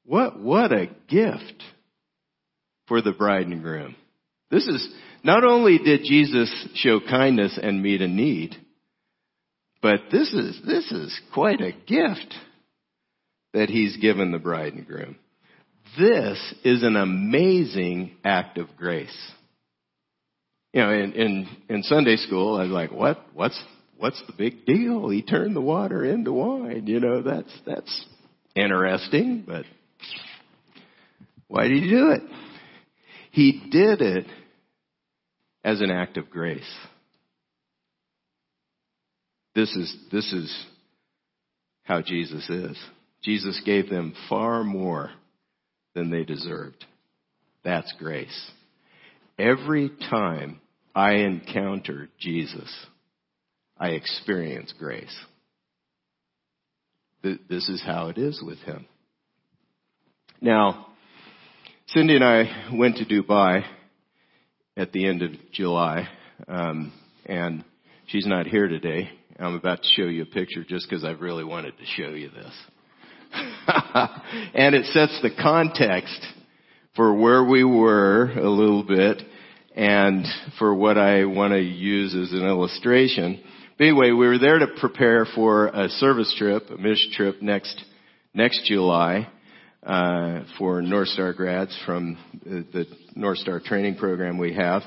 What, 0.05 0.39
what 0.39 0.71
a 0.71 0.89
gift 1.07 1.63
for 2.87 3.01
the 3.01 3.11
bride 3.11 3.47
and 3.47 3.61
groom. 3.61 3.95
This 4.51 4.67
is, 4.67 4.87
not 5.23 5.43
only 5.43 5.79
did 5.79 6.03
Jesus 6.03 6.51
show 6.75 6.99
kindness 6.99 7.57
and 7.61 7.81
meet 7.81 8.01
a 8.01 8.07
need, 8.07 8.55
but 9.81 10.01
this 10.11 10.33
is, 10.33 10.61
this 10.65 10.91
is 10.91 11.19
quite 11.33 11.61
a 11.61 11.71
gift 11.71 12.33
that 13.53 13.69
he's 13.69 13.97
given 13.97 14.31
the 14.31 14.39
bride 14.39 14.73
and 14.73 14.87
groom. 14.87 15.17
This 15.97 16.53
is 16.63 16.83
an 16.83 16.95
amazing 16.95 18.15
act 18.23 18.57
of 18.57 18.67
grace. 18.77 19.15
You 20.71 20.81
know, 20.81 20.91
in, 20.91 21.13
in, 21.13 21.47
in 21.69 21.83
Sunday 21.83 22.15
school, 22.15 22.57
I 22.57 22.63
was 22.63 22.71
like, 22.71 22.91
what, 22.91 23.19
what's, 23.33 23.61
what's 23.97 24.21
the 24.25 24.33
big 24.33 24.65
deal? 24.65 25.09
He 25.09 25.21
turned 25.21 25.55
the 25.55 25.61
water 25.61 26.03
into 26.03 26.33
wine. 26.33 26.87
You 26.87 26.99
know, 26.99 27.21
that's, 27.21 27.53
that's 27.65 28.05
interesting, 28.55 29.43
but 29.45 29.65
why 31.47 31.67
did 31.67 31.83
he 31.83 31.89
do 31.89 32.09
it? 32.11 32.21
He 33.33 33.63
did 33.71 33.99
it 34.01 34.27
as 35.63 35.81
an 35.81 35.89
act 35.89 36.17
of 36.17 36.29
grace. 36.29 36.71
This 39.55 39.75
is, 39.75 39.95
this 40.11 40.31
is 40.31 40.65
how 41.81 42.03
Jesus 42.03 42.47
is. 42.47 42.77
Jesus 43.23 43.59
gave 43.65 43.89
them 43.89 44.13
far 44.29 44.63
more 44.63 45.09
than 45.95 46.11
they 46.11 46.23
deserved. 46.23 46.85
That's 47.63 47.91
grace. 47.97 48.51
Every 49.39 49.89
time 50.11 50.61
I 50.93 51.13
encounter 51.13 52.09
Jesus, 52.19 52.71
I 53.79 53.89
experience 53.89 54.75
grace. 54.77 55.17
This 57.23 57.67
is 57.67 57.81
how 57.83 58.09
it 58.09 58.19
is 58.19 58.43
with 58.45 58.59
him. 58.59 58.85
Now, 60.39 60.92
Cindy 61.93 62.15
and 62.15 62.23
I 62.23 62.71
went 62.73 62.97
to 62.97 63.05
Dubai 63.05 63.63
at 64.75 64.91
the 64.93 65.05
end 65.05 65.21
of 65.21 65.29
July, 65.51 66.07
um, 66.47 66.91
and 67.27 67.63
she's 68.07 68.25
not 68.25 68.47
here 68.47 68.67
today. 68.67 69.11
I'm 69.39 69.53
about 69.53 69.83
to 69.83 69.87
show 69.89 70.05
you 70.05 70.23
a 70.23 70.25
picture 70.25 70.63
just 70.63 70.89
because 70.89 71.05
I 71.05 71.11
really 71.11 71.43
wanted 71.43 71.77
to 71.77 71.85
show 71.85 72.09
you 72.09 72.31
this. 72.31 72.51
and 74.55 74.73
it 74.73 74.85
sets 74.87 75.19
the 75.21 75.29
context 75.39 76.19
for 76.95 77.13
where 77.13 77.43
we 77.43 77.63
were 77.63 78.31
a 78.37 78.49
little 78.49 78.83
bit 78.83 79.21
and 79.75 80.25
for 80.57 80.73
what 80.73 80.97
I 80.97 81.25
want 81.25 81.53
to 81.53 81.61
use 81.61 82.15
as 82.15 82.31
an 82.31 82.47
illustration. 82.47 83.39
But 83.77 83.83
anyway, 83.83 84.09
we 84.09 84.25
were 84.25 84.39
there 84.39 84.57
to 84.57 84.67
prepare 84.79 85.27
for 85.35 85.67
a 85.67 85.89
service 85.89 86.33
trip, 86.39 86.71
a 86.71 86.77
mission 86.77 87.11
trip 87.11 87.39
next, 87.43 87.79
next 88.33 88.65
July 88.65 89.27
uh, 89.85 90.43
for 90.57 90.81
North 90.81 91.09
Star 91.09 91.33
grads 91.33 91.77
from 91.85 92.17
the, 92.45 92.85
North 93.15 93.37
Star 93.39 93.59
training 93.59 93.95
program 93.95 94.37
we 94.37 94.53
have. 94.53 94.81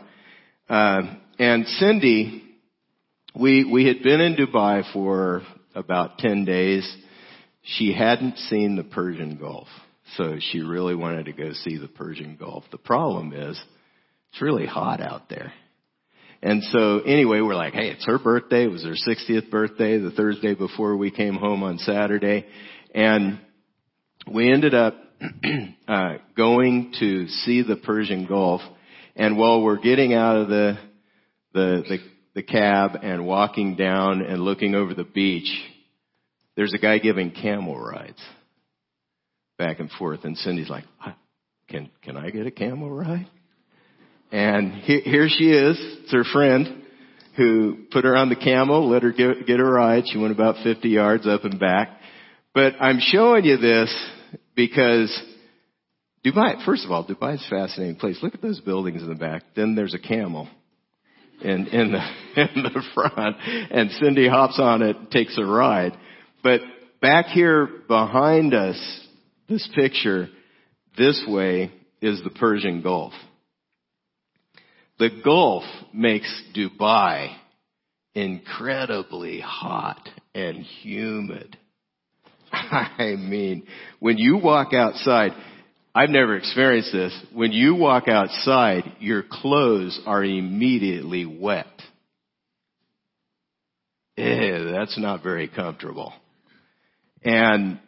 Uh, 0.68 1.02
and 1.38 1.66
Cindy, 1.66 2.42
we 3.38 3.64
we 3.70 3.86
had 3.86 4.02
been 4.02 4.20
in 4.20 4.36
Dubai 4.36 4.90
for 4.92 5.42
about 5.74 6.18
ten 6.18 6.44
days. 6.44 6.90
She 7.62 7.92
hadn't 7.92 8.38
seen 8.38 8.76
the 8.76 8.84
Persian 8.84 9.36
Gulf, 9.36 9.68
so 10.16 10.36
she 10.40 10.60
really 10.60 10.94
wanted 10.94 11.26
to 11.26 11.32
go 11.32 11.52
see 11.52 11.76
the 11.76 11.88
Persian 11.88 12.36
Gulf. 12.36 12.64
The 12.70 12.78
problem 12.78 13.32
is, 13.32 13.60
it's 14.32 14.40
really 14.40 14.66
hot 14.66 15.00
out 15.00 15.28
there. 15.28 15.52
And 16.42 16.62
so 16.64 17.00
anyway, 17.00 17.40
we're 17.40 17.54
like, 17.54 17.72
hey, 17.72 17.88
it's 17.88 18.06
her 18.06 18.18
birthday. 18.18 18.64
It 18.64 18.70
was 18.70 18.84
her 18.84 18.90
60th 18.92 19.50
birthday, 19.50 19.98
the 19.98 20.10
Thursday 20.10 20.54
before 20.54 20.96
we 20.96 21.10
came 21.10 21.34
home 21.34 21.62
on 21.62 21.78
Saturday. 21.78 22.44
And 22.94 23.40
we 24.32 24.52
ended 24.52 24.74
up 24.74 24.94
uh, 25.88 26.14
going 26.36 26.92
to 26.98 27.28
see 27.28 27.62
the 27.62 27.76
Persian 27.76 28.26
Gulf, 28.26 28.60
and 29.14 29.38
while 29.38 29.62
we're 29.62 29.78
getting 29.78 30.14
out 30.14 30.36
of 30.36 30.48
the 30.48 30.78
the 31.52 31.82
the, 31.88 31.98
the 32.34 32.42
cab 32.42 32.98
and 33.02 33.26
walking 33.26 33.76
down 33.76 34.22
and 34.22 34.42
looking 34.42 34.74
over 34.74 34.94
the 34.94 35.04
beach, 35.04 35.50
there's 36.56 36.74
a 36.74 36.78
guy 36.78 36.98
giving 36.98 37.30
camel 37.30 37.78
rides 37.78 38.20
back 39.58 39.80
and 39.80 39.90
forth, 39.92 40.20
and 40.24 40.36
Cindy's 40.36 40.68
like, 40.68 40.84
"Can 41.68 41.90
can 42.02 42.16
I 42.16 42.30
get 42.30 42.46
a 42.46 42.50
camel 42.50 42.90
ride?" 42.90 43.28
And 44.32 44.72
he, 44.72 45.00
here 45.00 45.28
she 45.30 45.50
is. 45.50 45.76
It's 46.02 46.12
her 46.12 46.24
friend 46.24 46.82
who 47.36 47.84
put 47.92 48.04
her 48.04 48.16
on 48.16 48.28
the 48.28 48.36
camel, 48.36 48.88
let 48.90 49.02
her 49.02 49.12
get, 49.12 49.46
get 49.46 49.60
a 49.60 49.64
ride. 49.64 50.04
She 50.06 50.18
went 50.18 50.32
about 50.32 50.64
50 50.64 50.88
yards 50.88 51.26
up 51.26 51.44
and 51.44 51.60
back. 51.60 51.90
But 52.54 52.72
I'm 52.80 52.98
showing 52.98 53.44
you 53.44 53.58
this 53.58 53.94
because 54.56 55.22
Dubai, 56.24 56.64
first 56.64 56.84
of 56.84 56.90
all, 56.90 57.06
Dubai 57.06 57.34
is 57.34 57.44
a 57.46 57.50
fascinating 57.50 57.96
place. 57.96 58.18
Look 58.20 58.34
at 58.34 58.42
those 58.42 58.60
buildings 58.60 59.02
in 59.02 59.08
the 59.08 59.14
back. 59.14 59.42
Then 59.54 59.76
there's 59.76 59.94
a 59.94 59.98
camel 59.98 60.48
in, 61.40 61.68
in 61.68 61.92
the, 61.92 62.00
in 62.36 62.62
the 62.64 62.82
front 62.94 63.36
and 63.70 63.90
Cindy 63.92 64.28
hops 64.28 64.58
on 64.58 64.82
it, 64.82 65.10
takes 65.12 65.38
a 65.38 65.44
ride. 65.44 65.96
But 66.42 66.62
back 67.00 67.26
here 67.26 67.68
behind 67.86 68.54
us, 68.54 68.76
this 69.48 69.68
picture, 69.74 70.28
this 70.98 71.24
way 71.28 71.70
is 72.00 72.22
the 72.24 72.30
Persian 72.30 72.82
Gulf. 72.82 73.12
The 74.98 75.10
Gulf 75.22 75.64
makes 75.92 76.42
Dubai 76.56 77.36
incredibly 78.14 79.40
hot 79.40 80.08
and 80.34 80.56
humid. 80.56 81.56
I 82.52 83.16
mean, 83.18 83.66
when 84.00 84.18
you 84.18 84.38
walk 84.38 84.72
outside, 84.72 85.32
I've 85.94 86.10
never 86.10 86.36
experienced 86.36 86.92
this. 86.92 87.18
When 87.32 87.52
you 87.52 87.74
walk 87.74 88.08
outside, 88.08 88.84
your 89.00 89.24
clothes 89.28 89.98
are 90.06 90.22
immediately 90.22 91.26
wet. 91.26 91.66
Eh, 94.18 94.72
that's 94.72 94.98
not 94.98 95.22
very 95.22 95.48
comfortable. 95.48 96.12
And 97.22 97.78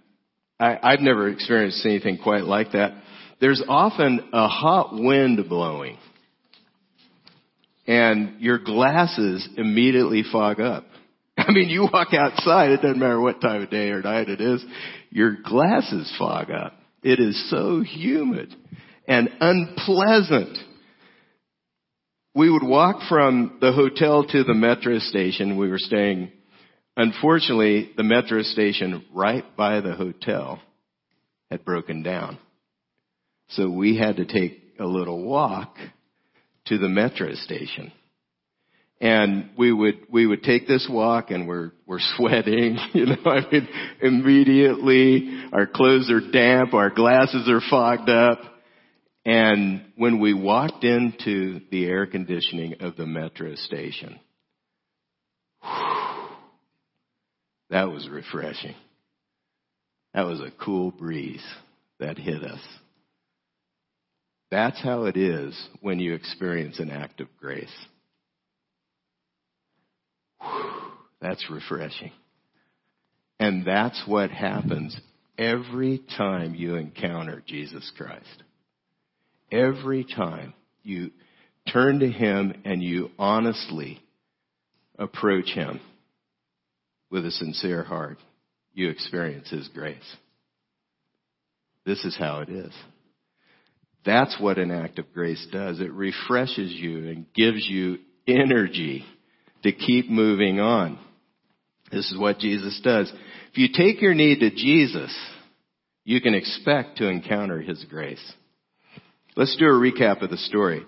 I, 0.60 0.78
I've 0.82 1.00
never 1.00 1.28
experienced 1.28 1.84
anything 1.84 2.18
quite 2.22 2.44
like 2.44 2.72
that. 2.72 2.92
There's 3.40 3.62
often 3.68 4.28
a 4.32 4.48
hot 4.48 4.94
wind 4.94 5.48
blowing 5.48 5.96
and 7.88 8.40
your 8.40 8.58
glasses 8.58 9.48
immediately 9.56 10.22
fog 10.30 10.60
up. 10.60 10.84
I 11.48 11.52
mean, 11.52 11.70
you 11.70 11.88
walk 11.90 12.12
outside, 12.12 12.72
it 12.72 12.82
doesn't 12.82 12.98
matter 12.98 13.18
what 13.18 13.40
time 13.40 13.62
of 13.62 13.70
day 13.70 13.88
or 13.88 14.02
night 14.02 14.28
it 14.28 14.38
is, 14.38 14.62
your 15.08 15.38
glasses 15.42 16.14
fog 16.18 16.50
up. 16.50 16.74
It 17.02 17.20
is 17.20 17.50
so 17.50 17.80
humid 17.80 18.54
and 19.06 19.30
unpleasant. 19.40 20.58
We 22.34 22.50
would 22.50 22.62
walk 22.62 23.08
from 23.08 23.56
the 23.62 23.72
hotel 23.72 24.26
to 24.26 24.44
the 24.44 24.52
metro 24.52 24.98
station. 24.98 25.56
We 25.56 25.70
were 25.70 25.78
staying, 25.78 26.32
unfortunately, 26.98 27.92
the 27.96 28.02
metro 28.02 28.42
station 28.42 29.06
right 29.14 29.44
by 29.56 29.80
the 29.80 29.94
hotel 29.94 30.60
had 31.50 31.64
broken 31.64 32.02
down. 32.02 32.38
So 33.48 33.70
we 33.70 33.96
had 33.96 34.16
to 34.16 34.26
take 34.26 34.74
a 34.78 34.84
little 34.84 35.24
walk 35.24 35.76
to 36.66 36.76
the 36.76 36.90
metro 36.90 37.32
station. 37.36 37.90
And 39.00 39.50
we 39.56 39.72
would, 39.72 40.06
we 40.10 40.26
would 40.26 40.42
take 40.42 40.66
this 40.66 40.88
walk 40.90 41.30
and 41.30 41.46
we're, 41.46 41.70
we're 41.86 42.00
sweating, 42.16 42.78
you 42.94 43.06
know, 43.06 43.16
I 43.24 43.48
mean, 43.50 43.68
immediately 44.02 45.48
our 45.52 45.66
clothes 45.66 46.10
are 46.10 46.32
damp, 46.32 46.74
our 46.74 46.90
glasses 46.90 47.48
are 47.48 47.60
fogged 47.70 48.10
up. 48.10 48.40
And 49.24 49.84
when 49.96 50.20
we 50.20 50.32
walked 50.34 50.84
into 50.84 51.60
the 51.70 51.84
air 51.84 52.06
conditioning 52.06 52.76
of 52.80 52.96
the 52.96 53.06
metro 53.06 53.54
station, 53.56 54.18
whew, 55.62 56.28
that 57.70 57.90
was 57.90 58.08
refreshing. 58.08 58.74
That 60.14 60.26
was 60.26 60.40
a 60.40 60.50
cool 60.64 60.90
breeze 60.90 61.44
that 62.00 62.18
hit 62.18 62.42
us. 62.42 62.60
That's 64.50 64.82
how 64.82 65.04
it 65.04 65.16
is 65.16 65.54
when 65.82 65.98
you 65.98 66.14
experience 66.14 66.78
an 66.78 66.90
act 66.90 67.20
of 67.20 67.28
grace. 67.38 67.68
Whew, 70.40 70.92
that's 71.20 71.50
refreshing. 71.50 72.12
And 73.40 73.64
that's 73.64 74.02
what 74.06 74.30
happens 74.30 74.98
every 75.36 76.02
time 76.16 76.54
you 76.54 76.74
encounter 76.74 77.42
Jesus 77.46 77.90
Christ. 77.96 78.42
Every 79.50 80.04
time 80.04 80.54
you 80.82 81.10
turn 81.72 82.00
to 82.00 82.10
Him 82.10 82.62
and 82.64 82.82
you 82.82 83.10
honestly 83.18 84.00
approach 84.98 85.50
Him 85.50 85.80
with 87.10 87.24
a 87.24 87.30
sincere 87.30 87.84
heart, 87.84 88.18
you 88.74 88.90
experience 88.90 89.48
His 89.48 89.68
grace. 89.68 90.16
This 91.86 92.04
is 92.04 92.16
how 92.18 92.40
it 92.40 92.50
is. 92.50 92.72
That's 94.04 94.36
what 94.40 94.58
an 94.58 94.70
act 94.70 94.98
of 94.98 95.12
grace 95.12 95.46
does. 95.52 95.80
It 95.80 95.92
refreshes 95.92 96.72
you 96.72 97.08
and 97.08 97.26
gives 97.34 97.66
you 97.66 97.98
energy 98.26 99.04
to 99.62 99.72
keep 99.72 100.10
moving 100.10 100.60
on. 100.60 100.98
This 101.90 102.10
is 102.10 102.18
what 102.18 102.38
Jesus 102.38 102.80
does. 102.82 103.12
If 103.50 103.58
you 103.58 103.68
take 103.72 104.02
your 104.02 104.14
need 104.14 104.40
to 104.40 104.50
Jesus, 104.50 105.16
you 106.04 106.20
can 106.20 106.34
expect 106.34 106.98
to 106.98 107.08
encounter 107.08 107.60
His 107.60 107.84
grace. 107.88 108.32
Let's 109.36 109.56
do 109.56 109.66
a 109.66 109.70
recap 109.70 110.22
of 110.22 110.30
the 110.30 110.36
story. 110.36 110.82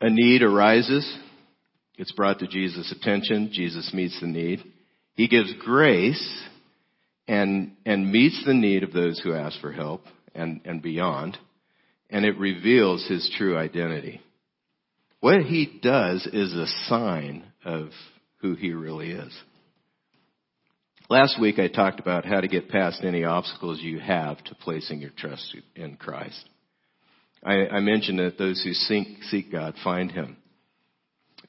A 0.00 0.10
need 0.10 0.42
arises. 0.42 1.18
It's 1.96 2.12
brought 2.12 2.40
to 2.40 2.46
Jesus' 2.46 2.92
attention. 2.92 3.50
Jesus 3.52 3.92
meets 3.94 4.18
the 4.20 4.26
need. 4.26 4.62
He 5.14 5.28
gives 5.28 5.52
grace 5.64 6.42
and, 7.28 7.72
and 7.86 8.10
meets 8.10 8.42
the 8.44 8.54
need 8.54 8.82
of 8.82 8.92
those 8.92 9.20
who 9.20 9.34
ask 9.34 9.60
for 9.60 9.72
help 9.72 10.02
and, 10.34 10.60
and 10.64 10.82
beyond, 10.82 11.38
and 12.10 12.24
it 12.24 12.38
reveals 12.38 13.06
his 13.06 13.32
true 13.38 13.56
identity. 13.56 14.20
What 15.20 15.42
he 15.42 15.80
does 15.82 16.26
is 16.26 16.52
a 16.52 16.66
sign 16.88 17.44
of 17.64 17.90
who 18.44 18.54
he 18.54 18.74
really 18.74 19.10
is. 19.10 19.34
Last 21.08 21.40
week 21.40 21.58
I 21.58 21.68
talked 21.68 21.98
about 21.98 22.26
how 22.26 22.42
to 22.42 22.46
get 22.46 22.68
past 22.68 23.02
any 23.02 23.24
obstacles 23.24 23.80
you 23.80 23.98
have 23.98 24.44
to 24.44 24.54
placing 24.54 25.00
your 25.00 25.12
trust 25.16 25.56
in 25.74 25.96
Christ. 25.96 26.46
I, 27.42 27.66
I 27.68 27.80
mentioned 27.80 28.18
that 28.18 28.36
those 28.36 28.62
who 28.62 28.74
seek, 28.74 29.22
seek 29.30 29.50
God 29.50 29.74
find 29.82 30.12
Him. 30.12 30.36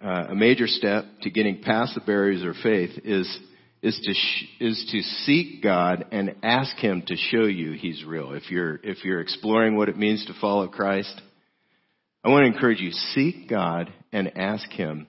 Uh, 0.02 0.28
a 0.30 0.36
major 0.36 0.68
step 0.68 1.04
to 1.24 1.30
getting 1.30 1.62
past 1.64 1.96
the 1.96 2.02
barriers 2.02 2.44
of 2.44 2.56
faith 2.64 2.92
is 3.04 3.40
is 3.82 4.00
to 4.02 4.14
sh- 4.14 4.62
is 4.62 4.90
to 4.92 5.02
seek 5.26 5.62
God 5.62 6.06
and 6.14 6.36
ask 6.44 6.78
Him 6.78 7.04
to 7.08 7.18
show 7.18 7.44
you 7.44 7.74
He's 7.74 8.06
real. 8.06 8.32
If 8.32 8.50
you're 8.50 8.80
if 8.84 9.04
you're 9.04 9.20
exploring 9.20 9.76
what 9.76 9.90
it 9.90 9.98
means 9.98 10.26
to 10.28 10.34
follow 10.40 10.68
Christ, 10.70 11.22
I 12.24 12.30
want 12.30 12.44
to 12.44 12.54
encourage 12.54 12.80
you 12.80 12.92
seek 12.92 13.50
God 13.50 13.92
and 14.14 14.38
ask 14.38 14.70
Him 14.70 15.08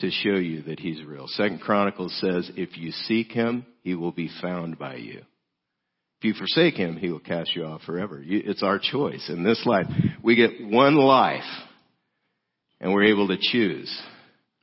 to 0.00 0.10
show 0.10 0.36
you 0.36 0.62
that 0.62 0.80
He's 0.80 1.04
real. 1.04 1.26
Second 1.28 1.60
Chronicles 1.60 2.14
says, 2.20 2.50
"If 2.56 2.76
you 2.76 2.90
seek 2.90 3.32
Him, 3.32 3.66
He 3.82 3.94
will 3.94 4.12
be 4.12 4.30
found 4.40 4.78
by 4.78 4.96
you. 4.96 5.22
If 6.18 6.24
you 6.24 6.34
forsake 6.34 6.74
Him, 6.74 6.96
He 6.96 7.10
will 7.10 7.20
cast 7.20 7.54
you 7.54 7.64
off 7.64 7.82
forever." 7.82 8.22
You, 8.22 8.42
it's 8.44 8.62
our 8.62 8.78
choice 8.78 9.28
in 9.28 9.44
this 9.44 9.64
life. 9.66 9.86
We 10.22 10.36
get 10.36 10.66
one 10.66 10.96
life, 10.96 11.42
and 12.80 12.92
we're 12.92 13.04
able 13.04 13.28
to 13.28 13.38
choose: 13.38 14.02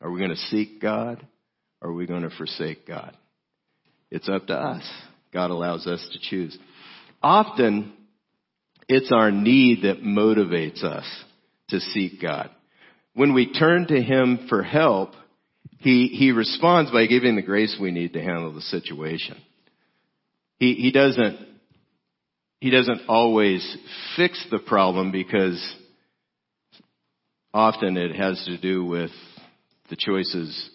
Are 0.01 0.11
we 0.11 0.19
going 0.19 0.31
to 0.31 0.37
seek 0.37 0.81
God? 0.81 1.25
Or 1.81 1.89
are 1.89 1.93
we 1.93 2.05
going 2.05 2.21
to 2.21 2.29
forsake 2.29 2.87
God? 2.87 3.17
It's 4.11 4.29
up 4.29 4.47
to 4.47 4.53
us. 4.53 4.87
God 5.33 5.49
allows 5.49 5.87
us 5.87 6.05
to 6.11 6.19
choose. 6.19 6.57
Often, 7.23 7.93
it's 8.87 9.11
our 9.11 9.31
need 9.31 9.83
that 9.83 10.03
motivates 10.03 10.83
us 10.83 11.05
to 11.69 11.79
seek 11.79 12.21
God. 12.21 12.51
When 13.13 13.33
we 13.33 13.51
turn 13.51 13.87
to 13.87 14.01
Him 14.01 14.47
for 14.49 14.63
help, 14.63 15.11
He, 15.79 16.07
He 16.07 16.31
responds 16.31 16.91
by 16.91 17.07
giving 17.07 17.35
the 17.35 17.41
grace 17.41 17.77
we 17.79 17.91
need 17.91 18.13
to 18.13 18.21
handle 18.21 18.53
the 18.53 18.61
situation. 18.61 19.37
He, 20.57 20.75
he 20.75 20.91
doesn't, 20.91 21.39
He 22.59 22.69
doesn't 22.69 23.01
always 23.07 23.77
fix 24.15 24.45
the 24.51 24.59
problem 24.59 25.11
because 25.11 25.75
often 27.53 27.97
it 27.97 28.15
has 28.15 28.43
to 28.45 28.57
do 28.57 28.85
with 28.85 29.11
the 29.89 29.97
choices 29.97 30.69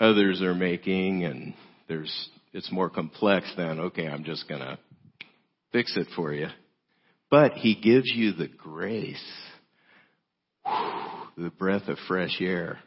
others 0.00 0.42
are 0.42 0.54
making 0.54 1.24
and 1.24 1.54
there's, 1.88 2.28
it's 2.52 2.72
more 2.72 2.90
complex 2.90 3.50
than, 3.56 3.80
okay, 3.80 4.06
I'm 4.06 4.24
just 4.24 4.48
gonna 4.48 4.78
fix 5.72 5.96
it 5.96 6.08
for 6.14 6.32
you. 6.32 6.48
But 7.30 7.52
He 7.54 7.74
gives 7.74 8.10
you 8.14 8.32
the 8.32 8.48
grace, 8.48 9.22
the 11.36 11.50
breath 11.50 11.88
of 11.88 11.98
fresh 12.08 12.38
air 12.40 12.78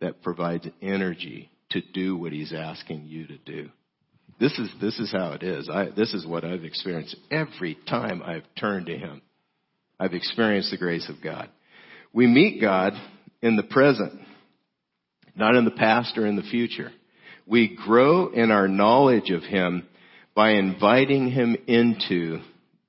that 0.00 0.22
provides 0.22 0.66
energy 0.80 1.50
to 1.70 1.80
do 1.80 2.16
what 2.16 2.32
He's 2.32 2.52
asking 2.52 3.06
you 3.06 3.26
to 3.26 3.38
do. 3.38 3.68
This 4.38 4.58
is, 4.58 4.70
this 4.80 4.98
is 4.98 5.12
how 5.12 5.32
it 5.32 5.42
is. 5.42 5.68
I, 5.68 5.88
this 5.94 6.14
is 6.14 6.26
what 6.26 6.44
I've 6.44 6.64
experienced 6.64 7.16
every 7.30 7.76
time 7.88 8.22
I've 8.22 8.44
turned 8.58 8.86
to 8.86 8.96
Him. 8.96 9.20
I've 9.98 10.14
experienced 10.14 10.70
the 10.70 10.78
grace 10.78 11.08
of 11.10 11.22
God. 11.22 11.48
We 12.12 12.26
meet 12.26 12.60
God 12.60 12.94
in 13.42 13.56
the 13.56 13.62
present, 13.62 14.20
not 15.36 15.56
in 15.56 15.64
the 15.64 15.70
past 15.70 16.16
or 16.16 16.26
in 16.26 16.36
the 16.36 16.42
future. 16.42 16.90
We 17.46 17.76
grow 17.76 18.28
in 18.28 18.50
our 18.50 18.68
knowledge 18.68 19.30
of 19.30 19.42
Him 19.42 19.86
by 20.34 20.52
inviting 20.52 21.30
Him 21.30 21.56
into 21.66 22.38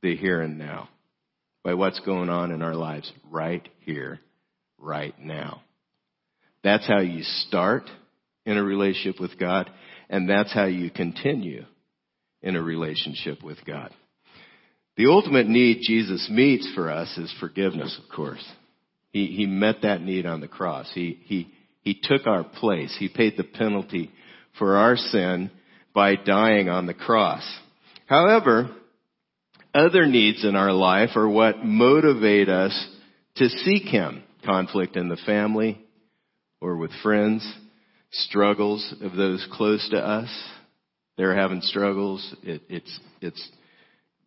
the 0.01 0.15
here 0.15 0.41
and 0.41 0.57
now, 0.57 0.89
by 1.63 1.73
what's 1.73 1.99
going 1.99 2.29
on 2.29 2.51
in 2.51 2.61
our 2.61 2.75
lives 2.75 3.11
right 3.29 3.67
here, 3.81 4.19
right 4.81 5.17
now. 5.19 5.61
That's 6.63 6.87
how 6.87 6.99
you 6.99 7.23
start 7.23 7.83
in 8.45 8.57
a 8.57 8.63
relationship 8.63 9.19
with 9.19 9.39
God, 9.39 9.69
and 10.09 10.29
that's 10.29 10.53
how 10.53 10.65
you 10.65 10.89
continue 10.89 11.65
in 12.41 12.55
a 12.55 12.61
relationship 12.61 13.43
with 13.43 13.57
God. 13.65 13.91
The 14.97 15.07
ultimate 15.07 15.47
need 15.47 15.79
Jesus 15.81 16.27
meets 16.29 16.69
for 16.75 16.91
us 16.91 17.17
is 17.17 17.33
forgiveness, 17.39 17.97
of 18.03 18.13
course. 18.13 18.45
He, 19.11 19.27
he 19.27 19.45
met 19.45 19.77
that 19.83 20.01
need 20.01 20.25
on 20.25 20.41
the 20.41 20.47
cross. 20.47 20.89
He, 20.93 21.19
he, 21.23 21.47
he 21.81 21.99
took 22.01 22.27
our 22.27 22.43
place. 22.43 22.95
He 22.99 23.09
paid 23.09 23.35
the 23.37 23.43
penalty 23.43 24.11
for 24.57 24.77
our 24.77 24.95
sin 24.95 25.51
by 25.93 26.15
dying 26.15 26.69
on 26.69 26.85
the 26.85 26.93
cross. 26.93 27.43
However, 28.05 28.69
other 29.73 30.05
needs 30.05 30.43
in 30.43 30.55
our 30.55 30.73
life 30.73 31.11
are 31.15 31.29
what 31.29 31.63
motivate 31.63 32.49
us 32.49 32.87
to 33.35 33.47
seek 33.49 33.83
Him. 33.83 34.23
Conflict 34.43 34.95
in 34.95 35.09
the 35.09 35.17
family 35.25 35.83
or 36.59 36.77
with 36.77 36.91
friends, 37.01 37.49
struggles 38.11 38.93
of 39.01 39.15
those 39.15 39.45
close 39.51 39.87
to 39.89 39.97
us. 39.97 40.29
They're 41.17 41.35
having 41.35 41.61
struggles. 41.61 42.35
It, 42.43 42.61
it's, 42.69 42.99
it's 43.21 43.49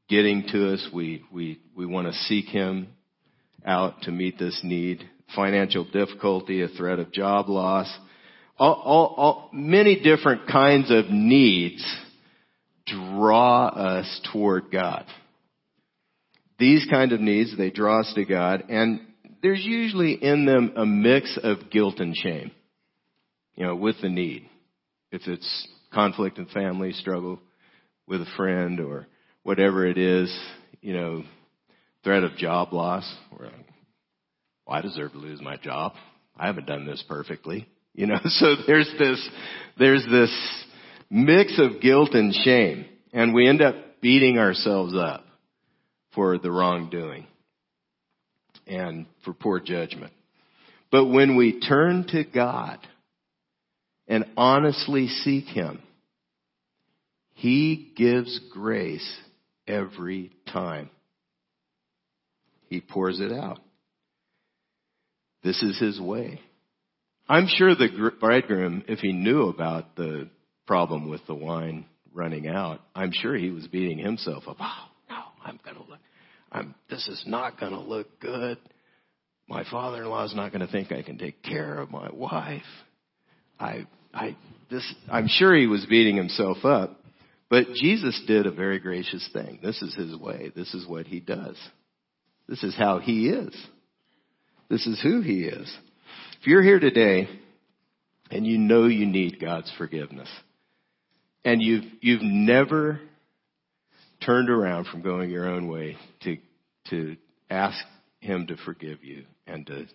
getting 0.08 0.46
to 0.52 0.72
us. 0.72 0.88
We, 0.92 1.22
we, 1.32 1.60
we 1.76 1.86
want 1.86 2.08
to 2.08 2.12
seek 2.12 2.46
Him 2.46 2.88
out 3.64 4.02
to 4.02 4.10
meet 4.10 4.38
this 4.38 4.60
need. 4.62 5.08
Financial 5.34 5.84
difficulty, 5.84 6.62
a 6.62 6.68
threat 6.68 6.98
of 6.98 7.12
job 7.12 7.48
loss, 7.48 7.92
all, 8.58 8.74
all, 8.74 9.14
all, 9.16 9.50
many 9.52 10.00
different 10.00 10.46
kinds 10.48 10.90
of 10.90 11.06
needs 11.10 11.84
draw 12.86 13.66
us 13.66 14.20
toward 14.32 14.70
God. 14.70 15.06
These 16.58 16.86
kind 16.88 17.12
of 17.12 17.20
needs, 17.20 17.56
they 17.56 17.70
draw 17.70 18.00
us 18.00 18.12
to 18.14 18.24
God, 18.24 18.64
and 18.68 19.00
there's 19.44 19.62
usually 19.62 20.14
in 20.14 20.46
them 20.46 20.72
a 20.74 20.86
mix 20.86 21.38
of 21.42 21.70
guilt 21.70 22.00
and 22.00 22.16
shame, 22.16 22.50
you 23.56 23.66
know, 23.66 23.76
with 23.76 23.96
the 24.00 24.08
need. 24.08 24.48
If 25.12 25.20
it's 25.26 25.68
conflict 25.92 26.38
in 26.38 26.46
family, 26.46 26.92
struggle 26.92 27.38
with 28.06 28.22
a 28.22 28.36
friend, 28.38 28.80
or 28.80 29.06
whatever 29.42 29.86
it 29.86 29.98
is, 29.98 30.34
you 30.80 30.94
know, 30.94 31.24
threat 32.02 32.24
of 32.24 32.36
job 32.36 32.72
loss. 32.72 33.04
Or, 33.38 33.50
well, 34.66 34.78
I 34.78 34.80
deserve 34.80 35.12
to 35.12 35.18
lose 35.18 35.42
my 35.42 35.58
job. 35.58 35.92
I 36.34 36.46
haven't 36.46 36.66
done 36.66 36.86
this 36.86 37.04
perfectly. 37.06 37.68
You 37.96 38.08
know, 38.08 38.18
so 38.24 38.56
there's 38.66 38.92
this, 38.98 39.30
there's 39.78 40.04
this 40.10 40.64
mix 41.08 41.60
of 41.60 41.80
guilt 41.80 42.12
and 42.14 42.34
shame. 42.34 42.86
And 43.12 43.32
we 43.32 43.48
end 43.48 43.62
up 43.62 43.76
beating 44.00 44.36
ourselves 44.36 44.96
up 44.96 45.24
for 46.12 46.36
the 46.38 46.50
wrongdoing 46.50 47.28
and 48.66 49.06
for 49.24 49.32
poor 49.32 49.60
judgment. 49.60 50.12
But 50.90 51.06
when 51.06 51.36
we 51.36 51.60
turn 51.60 52.06
to 52.08 52.24
God 52.24 52.78
and 54.06 54.24
honestly 54.36 55.08
seek 55.08 55.46
Him, 55.46 55.82
He 57.34 57.92
gives 57.96 58.40
grace 58.52 59.18
every 59.66 60.32
time. 60.52 60.90
He 62.68 62.80
pours 62.80 63.20
it 63.20 63.32
out. 63.32 63.60
This 65.42 65.62
is 65.62 65.78
His 65.78 66.00
way. 66.00 66.40
I'm 67.28 67.46
sure 67.48 67.74
the 67.74 68.12
bridegroom, 68.20 68.84
if 68.86 68.98
he 68.98 69.12
knew 69.12 69.48
about 69.48 69.96
the 69.96 70.28
problem 70.66 71.08
with 71.08 71.26
the 71.26 71.34
wine 71.34 71.86
running 72.12 72.46
out, 72.46 72.80
I'm 72.94 73.12
sure 73.12 73.34
he 73.34 73.50
was 73.50 73.66
beating 73.66 73.98
himself 73.98 74.44
up. 74.46 74.56
Oh, 74.60 74.88
no, 75.08 75.16
I'm 75.44 75.58
gonna 75.64 75.80
look, 75.88 76.00
I'm, 76.54 76.74
this 76.88 77.08
is 77.08 77.24
not 77.26 77.58
gonna 77.58 77.80
look 77.80 78.20
good. 78.20 78.58
My 79.48 79.64
father-in-law 79.68 80.24
is 80.26 80.34
not 80.34 80.52
gonna 80.52 80.68
think 80.68 80.92
I 80.92 81.02
can 81.02 81.18
take 81.18 81.42
care 81.42 81.78
of 81.80 81.90
my 81.90 82.08
wife. 82.12 82.62
I, 83.58 83.86
I, 84.14 84.36
this, 84.70 84.94
I'm 85.10 85.26
sure 85.28 85.54
he 85.54 85.66
was 85.66 85.84
beating 85.86 86.16
himself 86.16 86.64
up. 86.64 87.00
But 87.50 87.72
Jesus 87.74 88.20
did 88.26 88.46
a 88.46 88.50
very 88.50 88.78
gracious 88.78 89.28
thing. 89.32 89.60
This 89.62 89.80
is 89.82 89.94
his 89.94 90.16
way. 90.16 90.50
This 90.54 90.72
is 90.74 90.86
what 90.86 91.06
he 91.06 91.20
does. 91.20 91.56
This 92.48 92.62
is 92.62 92.74
how 92.76 93.00
he 93.00 93.28
is. 93.28 93.54
This 94.70 94.86
is 94.86 95.00
who 95.02 95.20
he 95.20 95.44
is. 95.44 95.76
If 96.40 96.46
you're 96.46 96.62
here 96.62 96.80
today 96.80 97.28
and 98.30 98.46
you 98.46 98.58
know 98.58 98.86
you 98.86 99.06
need 99.06 99.40
God's 99.40 99.72
forgiveness 99.76 100.28
and 101.44 101.60
you've, 101.60 101.84
you've 102.00 102.22
never 102.22 103.00
turned 104.24 104.50
around 104.50 104.86
from 104.86 105.02
going 105.02 105.30
your 105.30 105.48
own 105.48 105.68
way 105.68 105.96
to, 106.22 106.36
to 106.90 107.16
ask 107.50 107.78
Him 108.20 108.46
to 108.48 108.56
forgive 108.64 109.04
you 109.04 109.24
and 109.46 109.66
to 109.66 109.86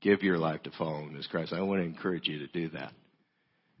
give 0.00 0.22
your 0.22 0.38
life 0.38 0.62
to 0.64 0.70
follow 0.78 1.00
Him 1.00 1.16
as 1.16 1.26
Christ, 1.26 1.52
I 1.52 1.60
want 1.62 1.80
to 1.80 1.86
encourage 1.86 2.26
you 2.26 2.40
to 2.40 2.46
do 2.48 2.68
that. 2.70 2.92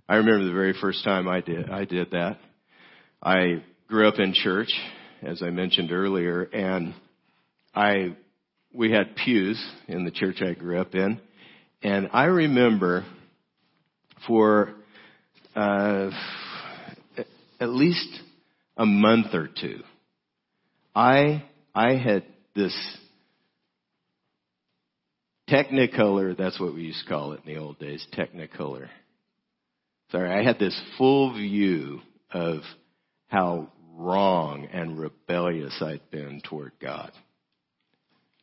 I 0.08 0.16
remember 0.16 0.44
the 0.44 0.52
very 0.52 0.74
first 0.80 1.04
time 1.04 1.28
I 1.28 1.40
did, 1.40 1.70
I 1.70 1.84
did 1.84 2.10
that. 2.10 2.38
I 3.22 3.62
grew 3.86 4.08
up 4.08 4.18
in 4.18 4.32
church, 4.34 4.72
as 5.22 5.42
I 5.42 5.50
mentioned 5.50 5.92
earlier, 5.92 6.42
and 6.42 6.94
I, 7.74 8.16
we 8.72 8.90
had 8.90 9.14
pews 9.16 9.62
in 9.86 10.04
the 10.04 10.10
church 10.10 10.42
I 10.42 10.54
grew 10.54 10.80
up 10.80 10.94
in, 10.94 11.20
and 11.82 12.08
I 12.12 12.24
remember 12.24 13.04
for 14.26 14.74
uh, 15.54 16.10
at 17.60 17.68
least 17.68 18.20
a 18.76 18.86
month 18.86 19.34
or 19.34 19.48
two, 19.48 19.80
I 20.94 21.44
I 21.74 21.94
had 21.96 22.24
this 22.60 22.98
technicolor. 25.48 26.36
That's 26.36 26.60
what 26.60 26.74
we 26.74 26.82
used 26.82 27.02
to 27.04 27.08
call 27.08 27.32
it 27.32 27.40
in 27.44 27.54
the 27.54 27.60
old 27.60 27.78
days, 27.78 28.06
technicolor. 28.16 28.88
Sorry, 30.12 30.30
I 30.30 30.44
had 30.44 30.58
this 30.58 30.78
full 30.98 31.32
view 31.32 32.00
of 32.32 32.60
how 33.28 33.68
wrong 33.94 34.68
and 34.72 34.98
rebellious 34.98 35.80
I'd 35.80 36.10
been 36.10 36.42
toward 36.48 36.72
God. 36.80 37.12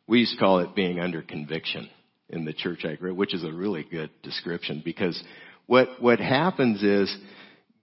We 0.06 0.20
used 0.20 0.32
to 0.32 0.38
call 0.38 0.60
it 0.60 0.74
being 0.74 0.98
under 0.98 1.22
conviction 1.22 1.88
in 2.28 2.44
the 2.44 2.52
church 2.52 2.84
I 2.84 2.96
grew, 2.96 3.14
which 3.14 3.34
is 3.34 3.44
a 3.44 3.52
really 3.52 3.84
good 3.84 4.10
description 4.22 4.82
because 4.84 5.22
what, 5.66 6.00
what 6.00 6.18
happens 6.18 6.82
is 6.82 7.14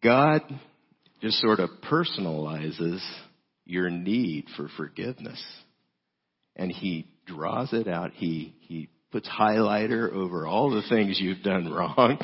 God 0.04 0.42
just 1.22 1.40
sort 1.40 1.60
of 1.60 1.70
personalizes 1.90 3.00
your 3.66 3.90
need 3.90 4.48
for 4.58 4.68
forgiveness. 4.76 5.44
And 6.56 6.72
He 6.72 7.08
draws 7.26 7.74
it 7.74 7.88
out. 7.88 8.12
He, 8.14 8.56
He 8.62 8.90
puts 9.12 9.30
highlighter 9.30 10.12
over 10.12 10.46
all 10.46 10.70
the 10.72 10.84
things 10.90 11.20
you've 11.20 11.44
done 11.44 11.72
wrong. 11.72 12.18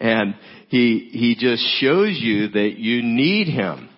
And 0.00 0.34
He, 0.68 1.10
He 1.12 1.36
just 1.38 1.62
shows 1.80 2.18
you 2.20 2.48
that 2.48 2.74
you 2.76 3.02
need 3.02 3.48
Him. 3.48 3.88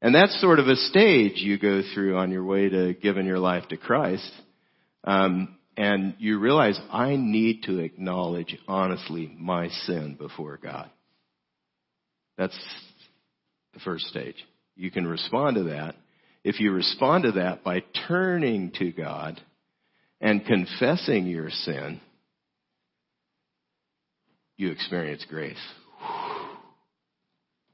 And 0.00 0.12
that's 0.12 0.40
sort 0.40 0.58
of 0.58 0.66
a 0.66 0.74
stage 0.74 1.34
you 1.36 1.58
go 1.58 1.82
through 1.94 2.16
on 2.16 2.32
your 2.32 2.44
way 2.44 2.68
to 2.68 2.92
giving 2.94 3.24
your 3.24 3.38
life 3.38 3.68
to 3.68 3.76
Christ. 3.76 4.30
Um, 5.04 5.56
and 5.76 6.14
you 6.18 6.38
realize 6.38 6.78
I 6.90 7.16
need 7.16 7.62
to 7.64 7.78
acknowledge 7.78 8.56
honestly 8.66 9.34
my 9.38 9.68
sin 9.68 10.16
before 10.18 10.58
God. 10.60 10.90
That's 12.36 12.58
the 13.74 13.80
first 13.80 14.06
stage. 14.06 14.36
You 14.76 14.90
can 14.90 15.06
respond 15.06 15.56
to 15.56 15.64
that. 15.64 15.94
If 16.44 16.60
you 16.60 16.72
respond 16.72 17.24
to 17.24 17.32
that 17.32 17.62
by 17.62 17.84
turning 18.08 18.72
to 18.78 18.90
God 18.90 19.40
and 20.20 20.44
confessing 20.44 21.26
your 21.26 21.50
sin, 21.50 22.00
you 24.56 24.70
experience 24.70 25.24
grace. 25.28 25.56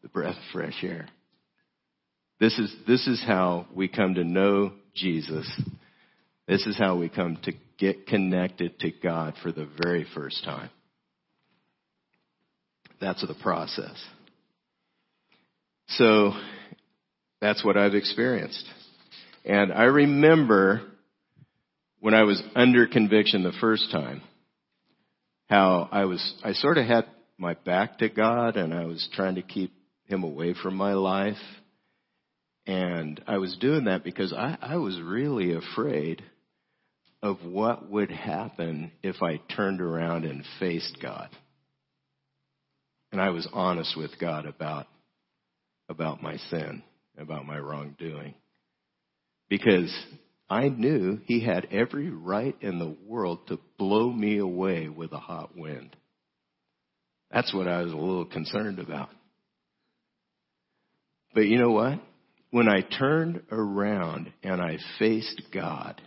The 0.03 0.09
breath 0.09 0.37
of 0.37 0.43
fresh 0.53 0.79
air. 0.83 1.09
This 2.41 2.59
is, 2.59 2.75
this 2.87 3.07
is 3.07 3.23
how 3.27 3.67
we 3.75 3.89
come 3.89 4.15
to 4.15 4.25
know 4.25 4.73
Jesus. 4.95 5.51
This 6.47 6.67
is 6.67 6.79
how 6.79 6.97
we 6.97 7.09
come 7.09 7.39
to 7.45 7.53
get 7.79 8.07
connected 8.07 8.79
to 8.81 8.91
God 8.91 9.35
for 9.43 9.51
the 9.51 9.69
very 9.83 10.07
first 10.15 10.45
time. 10.45 10.71
That's 13.01 13.27
the 13.27 13.35
process. 13.43 14.03
So 15.89 16.33
that's 17.41 17.65
what 17.65 17.77
I've 17.77 17.95
experienced. 17.95 18.65
And 19.45 19.73
I 19.73 19.85
remember 19.85 20.83
when 22.01 22.15
I 22.15 22.23
was 22.25 22.43
under 22.55 22.87
conviction 22.87 23.43
the 23.43 23.53
first 23.61 23.91
time, 23.91 24.23
how 25.49 25.89
I 25.91 26.05
was, 26.05 26.35
I 26.45 26.53
sort 26.53 26.79
of 26.79 26.87
had 26.87 27.07
my 27.39 27.55
back 27.55 27.99
to 27.99 28.09
God 28.09 28.57
and 28.57 28.75
I 28.75 28.85
was 28.85 29.09
trying 29.15 29.37
to 29.37 29.43
keep 29.43 29.73
him 30.05 30.23
away 30.23 30.55
from 30.61 30.77
my 30.77 30.95
life. 30.95 31.37
And 32.67 33.23
I 33.27 33.39
was 33.39 33.57
doing 33.59 33.85
that 33.85 34.05
because 34.05 34.33
I, 34.33 34.59
I 34.61 34.77
was 34.77 35.01
really 35.01 35.55
afraid 35.55 36.23
of 37.23 37.39
what 37.43 37.91
would 37.91 38.11
happen 38.11 38.93
if 39.03 39.23
I 39.23 39.41
turned 39.55 39.81
around 39.81 40.25
and 40.25 40.45
faced 40.61 40.99
God. 41.01 41.31
And 43.11 43.21
I 43.21 43.31
was 43.31 43.49
honest 43.53 43.97
with 43.97 44.11
God 44.21 44.45
about, 44.45 44.87
about 45.89 46.23
my 46.23 46.37
sin, 46.37 46.83
about 47.19 47.47
my 47.47 47.59
wrongdoing. 47.59 48.35
Because 49.49 49.95
I 50.51 50.69
knew 50.69 51.21
he 51.25 51.45
had 51.45 51.69
every 51.71 52.11
right 52.11 52.57
in 52.61 52.79
the 52.79 52.97
world 53.07 53.47
to 53.49 53.59
blow 53.79 54.11
me 54.11 54.39
away 54.39 54.89
with 54.89 55.13
a 55.13 55.19
hot 55.19 55.57
wind. 55.57 55.95
That's 57.31 57.53
what 57.53 57.69
I 57.69 57.83
was 57.83 57.93
a 57.93 57.97
little 57.97 58.25
concerned 58.25 58.79
about. 58.79 59.11
But 61.35 61.47
you 61.47 61.59
know 61.59 61.71
what? 61.71 62.01
When 62.51 62.69
I 62.69 62.81
turned 62.81 63.43
around 63.53 64.33
and 64.43 64.63
I 64.63 64.79
faced 64.99 65.43
God, 65.53 66.01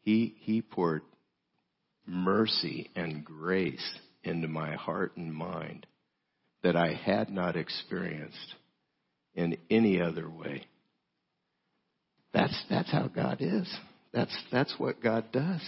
he, 0.00 0.34
he 0.40 0.62
poured 0.62 1.02
mercy 2.06 2.90
and 2.96 3.24
grace 3.24 3.98
into 4.24 4.48
my 4.48 4.74
heart 4.74 5.16
and 5.16 5.32
mind 5.32 5.86
that 6.62 6.76
I 6.76 6.94
had 6.94 7.28
not 7.28 7.56
experienced 7.56 8.54
in 9.34 9.56
any 9.70 10.00
other 10.00 10.28
way. 10.28 10.64
That's, 12.32 12.64
that's 12.70 12.90
how 12.90 13.08
God 13.08 13.38
is. 13.40 13.72
That's, 14.12 14.36
that's 14.50 14.74
what 14.78 15.02
God 15.02 15.26
does. 15.32 15.62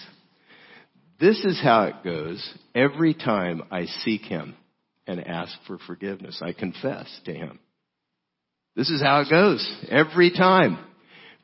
This 1.20 1.44
is 1.44 1.60
how 1.62 1.84
it 1.84 2.02
goes 2.02 2.46
every 2.74 3.14
time 3.14 3.62
I 3.70 3.86
seek 3.86 4.22
Him 4.22 4.54
and 5.06 5.26
ask 5.26 5.52
for 5.66 5.78
forgiveness. 5.86 6.40
I 6.42 6.52
confess 6.52 7.06
to 7.26 7.32
Him. 7.32 7.58
This 8.76 8.90
is 8.90 9.00
how 9.00 9.20
it 9.20 9.30
goes 9.30 9.66
every 9.88 10.30
time. 10.30 10.78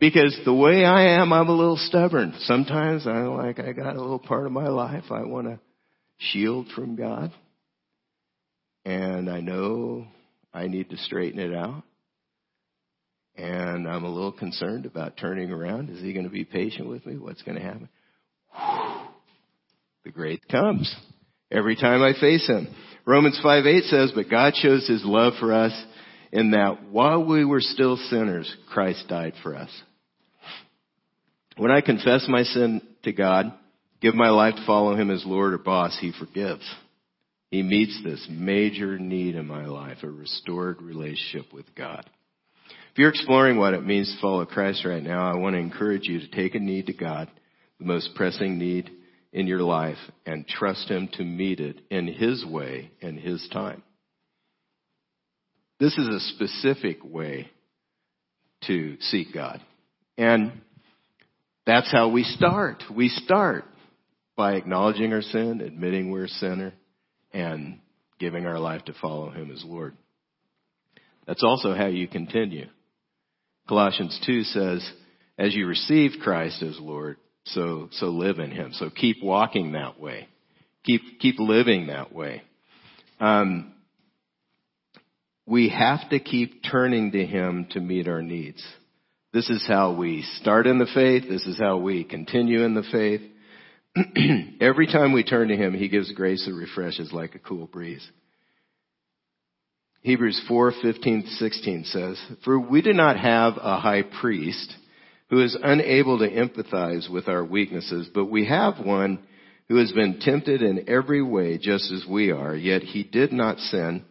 Because 0.01 0.39
the 0.45 0.55
way 0.55 0.85
I 0.85 1.21
am, 1.21 1.33
I'm 1.33 1.49
a 1.49 1.55
little 1.55 1.77
stubborn. 1.77 2.35
Sometimes 2.41 3.07
I 3.07 3.21
like, 3.21 3.61
I 3.61 3.73
got 3.73 3.97
a 3.97 4.01
little 4.01 4.19
part 4.19 4.47
of 4.47 4.53
my 4.53 4.69
life 4.69 5.05
I 5.11 5.23
want 5.23 5.47
to 5.47 5.61
shield 6.19 6.69
from 6.75 6.97
God. 6.97 7.33
And 8.85 9.29
I 9.31 9.41
know 9.41 10.07
I 10.55 10.69
need 10.69 10.91
to 10.91 10.97
straighten 10.97 11.39
it 11.39 11.55
out. 11.55 11.85
And 13.41 13.89
I'm 13.89 14.05
a 14.05 14.11
little 14.11 14.33
concerned 14.33 14.85
about 14.85 15.17
turning 15.17 15.51
around. 15.51 15.89
Is 15.89 16.03
he 16.03 16.13
going 16.13 16.27
to 16.27 16.31
be 16.31 16.45
patient 16.45 16.87
with 16.89 17.07
me? 17.07 17.17
What's 17.17 17.41
going 17.41 17.57
to 17.57 17.63
happen? 17.63 17.89
The 20.05 20.11
grace 20.11 20.41
comes 20.51 20.95
every 21.51 21.75
time 21.75 22.03
I 22.03 22.13
face 22.21 22.47
him. 22.47 22.69
Romans 23.07 23.41
5 23.43 23.65
8 23.65 23.85
says, 23.85 24.13
But 24.15 24.29
God 24.29 24.55
shows 24.57 24.87
his 24.87 25.03
love 25.05 25.35
for 25.41 25.55
us 25.55 25.73
in 26.33 26.51
that 26.51 26.91
while 26.91 27.25
we 27.25 27.47
were 27.47 27.63
still 27.63 27.97
sinners, 27.97 28.55
Christ 28.69 29.07
died 29.09 29.33
for 29.43 29.57
us. 29.57 29.71
When 31.57 31.71
I 31.71 31.81
confess 31.81 32.27
my 32.29 32.43
sin 32.43 32.83
to 33.05 33.13
God, 33.13 33.55
give 34.03 34.15
my 34.15 34.29
life 34.29 34.57
to 34.57 34.67
follow 34.67 34.97
him 34.97 35.11
as 35.11 35.25
Lord 35.25 35.55
or 35.55 35.59
boss, 35.59 35.97
he 35.99 36.13
forgives. 36.19 36.69
He 37.51 37.63
meets 37.63 38.03
this 38.05 38.27
major 38.31 38.99
need 38.99 39.35
in 39.35 39.47
my 39.47 39.65
life, 39.65 39.99
a 40.03 40.11
restored 40.11 40.83
relationship 40.83 41.55
with 41.55 41.75
God. 41.75 42.09
If 42.93 42.99
you're 42.99 43.11
exploring 43.11 43.57
what 43.57 43.75
it 43.75 43.87
means 43.87 44.13
to 44.13 44.21
follow 44.21 44.45
Christ 44.45 44.85
right 44.85 45.03
now, 45.03 45.31
I 45.31 45.37
want 45.37 45.55
to 45.55 45.61
encourage 45.61 46.09
you 46.09 46.19
to 46.21 46.29
take 46.29 46.57
a 46.57 46.59
need 46.59 46.87
to 46.87 46.93
God, 46.93 47.31
the 47.79 47.87
most 47.87 48.17
pressing 48.17 48.59
need 48.59 48.91
in 49.33 49.47
your 49.47 49.63
life, 49.63 49.99
and 50.27 50.47
trust 50.47 50.89
Him 50.89 51.09
to 51.13 51.23
meet 51.23 51.61
it 51.61 51.81
in 51.91 52.09
His 52.09 52.45
way 52.45 52.91
and 53.01 53.17
His 53.17 53.49
time. 53.53 53.85
This 55.79 55.97
is 55.97 56.09
a 56.09 56.21
specific 56.35 56.99
way 57.05 57.49
to 58.67 58.97
seek 59.01 59.33
God. 59.33 59.61
And 60.19 60.61
that's 61.67 61.93
how 61.93 62.09
we 62.09 62.25
start. 62.25 62.83
We 62.93 63.09
start 63.09 63.67
by 64.37 64.55
acknowledging 64.55 65.13
our 65.13 65.23
sin, 65.23 65.61
admitting 65.61 66.11
we're 66.11 66.25
a 66.25 66.29
sinner, 66.29 66.73
and 67.33 67.79
giving 68.19 68.47
our 68.47 68.59
life 68.59 68.85
to 68.87 68.95
follow 69.01 69.31
Him 69.31 69.53
as 69.53 69.63
Lord. 69.65 69.97
That's 71.29 71.45
also 71.45 71.73
how 71.73 71.87
you 71.87 72.09
continue. 72.09 72.67
Colossians 73.71 74.19
2 74.27 74.43
says, 74.43 74.93
as 75.39 75.55
you 75.55 75.65
receive 75.69 76.19
Christ 76.21 76.61
as 76.61 76.77
Lord, 76.81 77.19
so, 77.45 77.89
so 77.93 78.07
live 78.07 78.41
in 78.41 78.51
Him. 78.51 78.73
So 78.73 78.91
keep 78.91 79.23
walking 79.23 79.73
that 79.73 80.01
way. 80.01 80.27
Keep, 80.85 81.21
keep 81.21 81.37
living 81.39 81.87
that 81.87 82.13
way. 82.13 82.43
Um, 83.21 83.73
we 85.47 85.69
have 85.69 86.11
to 86.11 86.19
keep 86.19 86.65
turning 86.69 87.13
to 87.13 87.25
Him 87.25 87.69
to 87.71 87.81
meet 87.81 88.09
our 88.09 88.23
needs. 88.23 88.61
This 89.33 89.49
is 89.49 89.65
how 89.69 89.95
we 89.95 90.25
start 90.41 90.67
in 90.67 90.81
the 90.81 90.91
faith. 90.93 91.31
This 91.31 91.47
is 91.47 91.57
how 91.57 91.79
we 91.79 92.03
continue 92.03 92.65
in 92.65 92.75
the 92.75 92.83
faith. 92.91 93.21
Every 94.61 94.89
time 94.89 95.13
we 95.13 95.23
turn 95.23 95.47
to 95.47 95.57
Him, 95.57 95.75
He 95.75 95.87
gives 95.87 96.13
grace 96.13 96.45
that 96.45 96.55
refreshes 96.55 97.13
like 97.13 97.37
a 97.37 97.39
cool 97.39 97.69
breeze. 97.69 98.05
Hebrews 100.03 100.43
4, 100.49 100.73
15 100.83 101.27
16 101.27 101.85
says, 101.85 102.21
For 102.45 102.59
we 102.59 102.81
do 102.81 102.93
not 102.93 103.19
have 103.19 103.55
a 103.61 103.79
high 103.79 104.03
priest 104.03 104.75
who 105.29 105.43
is 105.43 105.57
unable 105.63 106.19
to 106.19 106.29
empathize 106.29 107.11
with 107.11 107.29
our 107.29 107.45
weaknesses, 107.45 108.09
but 108.13 108.27
we 108.27 108.47
have 108.47 108.85
one 108.85 109.21
who 109.69 109.77
has 109.77 109.93
been 109.93 110.19
tempted 110.21 110.63
in 110.63 110.89
every 110.89 111.23
way 111.23 111.59
just 111.59 111.93
as 111.93 112.05
we 112.09 112.33
are, 112.33 112.57
yet 112.57 112.83
he 112.83 113.05
did 113.05 113.33
not 113.33 113.59
sin. 113.59 114.05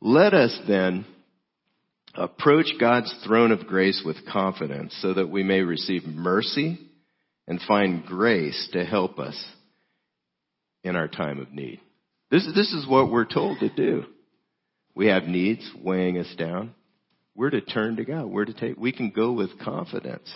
Let 0.00 0.32
us 0.34 0.58
then 0.66 1.04
approach 2.14 2.66
God's 2.78 3.14
throne 3.26 3.50
of 3.50 3.66
grace 3.66 4.02
with 4.06 4.26
confidence 4.32 4.96
so 5.02 5.14
that 5.14 5.28
we 5.28 5.42
may 5.42 5.60
receive 5.60 6.04
mercy 6.04 6.78
and 7.46 7.60
find 7.68 8.06
grace 8.06 8.68
to 8.72 8.84
help 8.84 9.18
us 9.18 9.38
in 10.84 10.96
our 10.96 11.08
time 11.08 11.40
of 11.40 11.52
need. 11.52 11.80
This, 12.30 12.46
this 12.54 12.72
is 12.72 12.86
what 12.88 13.10
we're 13.10 13.26
told 13.26 13.58
to 13.60 13.68
do. 13.68 14.04
We 14.94 15.06
have 15.06 15.24
needs 15.24 15.68
weighing 15.82 16.18
us 16.18 16.32
down. 16.38 16.74
We're 17.34 17.50
to 17.50 17.60
turn 17.60 17.96
to 17.96 18.04
God. 18.04 18.26
We're 18.26 18.44
to 18.44 18.54
take, 18.54 18.76
we 18.78 18.92
can 18.92 19.10
go 19.10 19.32
with 19.32 19.58
confidence. 19.58 20.32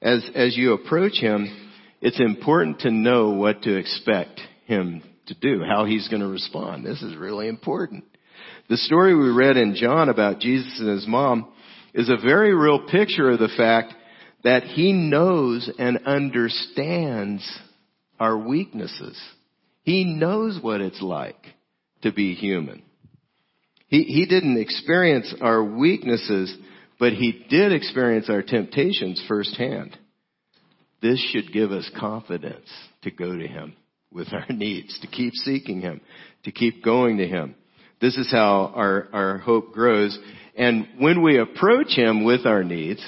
As, 0.00 0.28
as 0.34 0.56
you 0.56 0.74
approach 0.74 1.18
Him, 1.18 1.70
it's 2.00 2.20
important 2.20 2.80
to 2.80 2.90
know 2.90 3.30
what 3.30 3.62
to 3.62 3.76
expect 3.76 4.40
Him 4.66 5.02
to 5.26 5.34
do, 5.34 5.62
how 5.64 5.84
He's 5.84 6.08
going 6.08 6.22
to 6.22 6.28
respond. 6.28 6.84
This 6.84 7.02
is 7.02 7.16
really 7.16 7.48
important. 7.48 8.04
The 8.68 8.76
story 8.76 9.14
we 9.14 9.30
read 9.30 9.56
in 9.56 9.74
John 9.74 10.08
about 10.08 10.38
Jesus 10.38 10.78
and 10.78 10.88
his 10.88 11.06
mom 11.06 11.52
is 11.92 12.08
a 12.08 12.16
very 12.16 12.54
real 12.54 12.86
picture 12.86 13.30
of 13.30 13.40
the 13.40 13.50
fact 13.56 13.94
that 14.44 14.62
he 14.62 14.92
knows 14.92 15.70
and 15.78 16.06
understands 16.06 17.46
our 18.18 18.38
weaknesses. 18.38 19.20
He 19.82 20.04
knows 20.04 20.58
what 20.62 20.80
it's 20.80 21.02
like 21.02 21.44
to 22.02 22.12
be 22.12 22.34
human. 22.34 22.82
He, 23.90 24.04
he 24.04 24.24
didn't 24.24 24.58
experience 24.58 25.34
our 25.42 25.62
weaknesses, 25.62 26.56
but 26.98 27.12
he 27.12 27.44
did 27.50 27.72
experience 27.72 28.30
our 28.30 28.42
temptations 28.42 29.22
firsthand. 29.28 29.98
This 31.02 31.20
should 31.32 31.52
give 31.52 31.72
us 31.72 31.90
confidence 31.98 32.68
to 33.02 33.10
go 33.10 33.36
to 33.36 33.46
him 33.46 33.74
with 34.12 34.32
our 34.32 34.46
needs, 34.50 34.98
to 35.00 35.06
keep 35.06 35.34
seeking 35.34 35.82
him, 35.82 36.00
to 36.44 36.52
keep 36.52 36.82
going 36.82 37.18
to 37.18 37.26
him. 37.26 37.54
This 38.00 38.16
is 38.16 38.30
how 38.30 38.72
our, 38.74 39.08
our 39.12 39.38
hope 39.38 39.72
grows. 39.72 40.18
And 40.56 40.88
when 40.98 41.22
we 41.22 41.38
approach 41.38 41.88
Him 41.88 42.24
with 42.24 42.46
our 42.46 42.64
needs, 42.64 43.04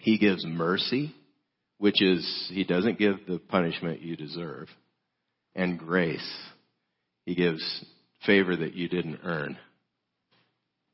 He 0.00 0.18
gives 0.18 0.44
mercy, 0.44 1.14
which 1.78 2.02
is, 2.02 2.50
He 2.52 2.64
doesn't 2.64 2.98
give 2.98 3.26
the 3.26 3.38
punishment 3.38 4.02
you 4.02 4.16
deserve, 4.16 4.68
and 5.54 5.78
grace. 5.78 6.26
He 7.24 7.34
gives 7.34 7.84
favor 8.26 8.54
that 8.54 8.74
you 8.74 8.88
didn't 8.88 9.20
earn. 9.24 9.58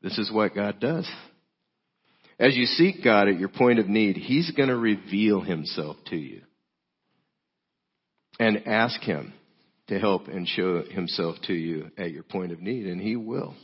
This 0.02 0.18
is 0.18 0.30
what 0.32 0.54
God 0.54 0.80
does. 0.80 1.10
As 2.38 2.56
you 2.56 2.66
seek 2.66 3.04
God 3.04 3.28
at 3.28 3.38
your 3.38 3.48
point 3.48 3.78
of 3.78 3.88
need, 3.88 4.16
He's 4.16 4.50
going 4.50 4.68
to 4.68 4.76
reveal 4.76 5.40
Himself 5.40 5.96
to 6.06 6.16
you. 6.16 6.42
And 8.38 8.66
ask 8.66 9.00
Him 9.00 9.32
to 9.88 9.98
help 9.98 10.28
and 10.28 10.48
show 10.48 10.82
himself 10.82 11.36
to 11.44 11.52
you 11.52 11.90
at 11.98 12.12
your 12.12 12.22
point 12.22 12.52
of 12.52 12.60
need, 12.60 12.86
and 12.86 13.00
he 13.00 13.16
will. 13.16 13.54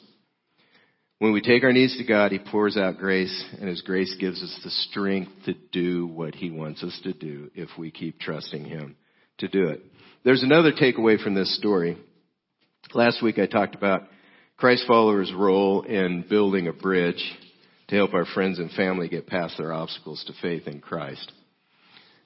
When 1.20 1.32
we 1.32 1.40
take 1.40 1.64
our 1.64 1.72
needs 1.72 1.96
to 1.98 2.04
God, 2.04 2.32
he 2.32 2.38
pours 2.38 2.76
out 2.76 2.98
grace, 2.98 3.44
and 3.58 3.68
his 3.68 3.82
grace 3.82 4.14
gives 4.20 4.42
us 4.42 4.60
the 4.62 4.70
strength 4.70 5.32
to 5.46 5.54
do 5.72 6.06
what 6.06 6.34
he 6.34 6.50
wants 6.50 6.82
us 6.82 6.98
to 7.04 7.12
do 7.12 7.50
if 7.54 7.70
we 7.78 7.90
keep 7.90 8.20
trusting 8.20 8.64
him 8.64 8.96
to 9.38 9.48
do 9.48 9.68
it. 9.68 9.82
There's 10.24 10.42
another 10.42 10.72
takeaway 10.72 11.22
from 11.22 11.34
this 11.34 11.56
story. 11.56 11.96
Last 12.94 13.22
week 13.22 13.38
I 13.38 13.46
talked 13.46 13.74
about 13.74 14.02
Christ 14.58 14.86
followers' 14.88 15.32
role 15.32 15.82
in 15.82 16.24
building 16.28 16.66
a 16.66 16.72
bridge 16.72 17.22
to 17.86 17.94
help 17.94 18.12
our 18.12 18.26
friends 18.26 18.58
and 18.58 18.70
family 18.72 19.08
get 19.08 19.28
past 19.28 19.56
their 19.56 19.72
obstacles 19.72 20.24
to 20.26 20.32
faith 20.42 20.66
in 20.66 20.80
Christ. 20.80 21.32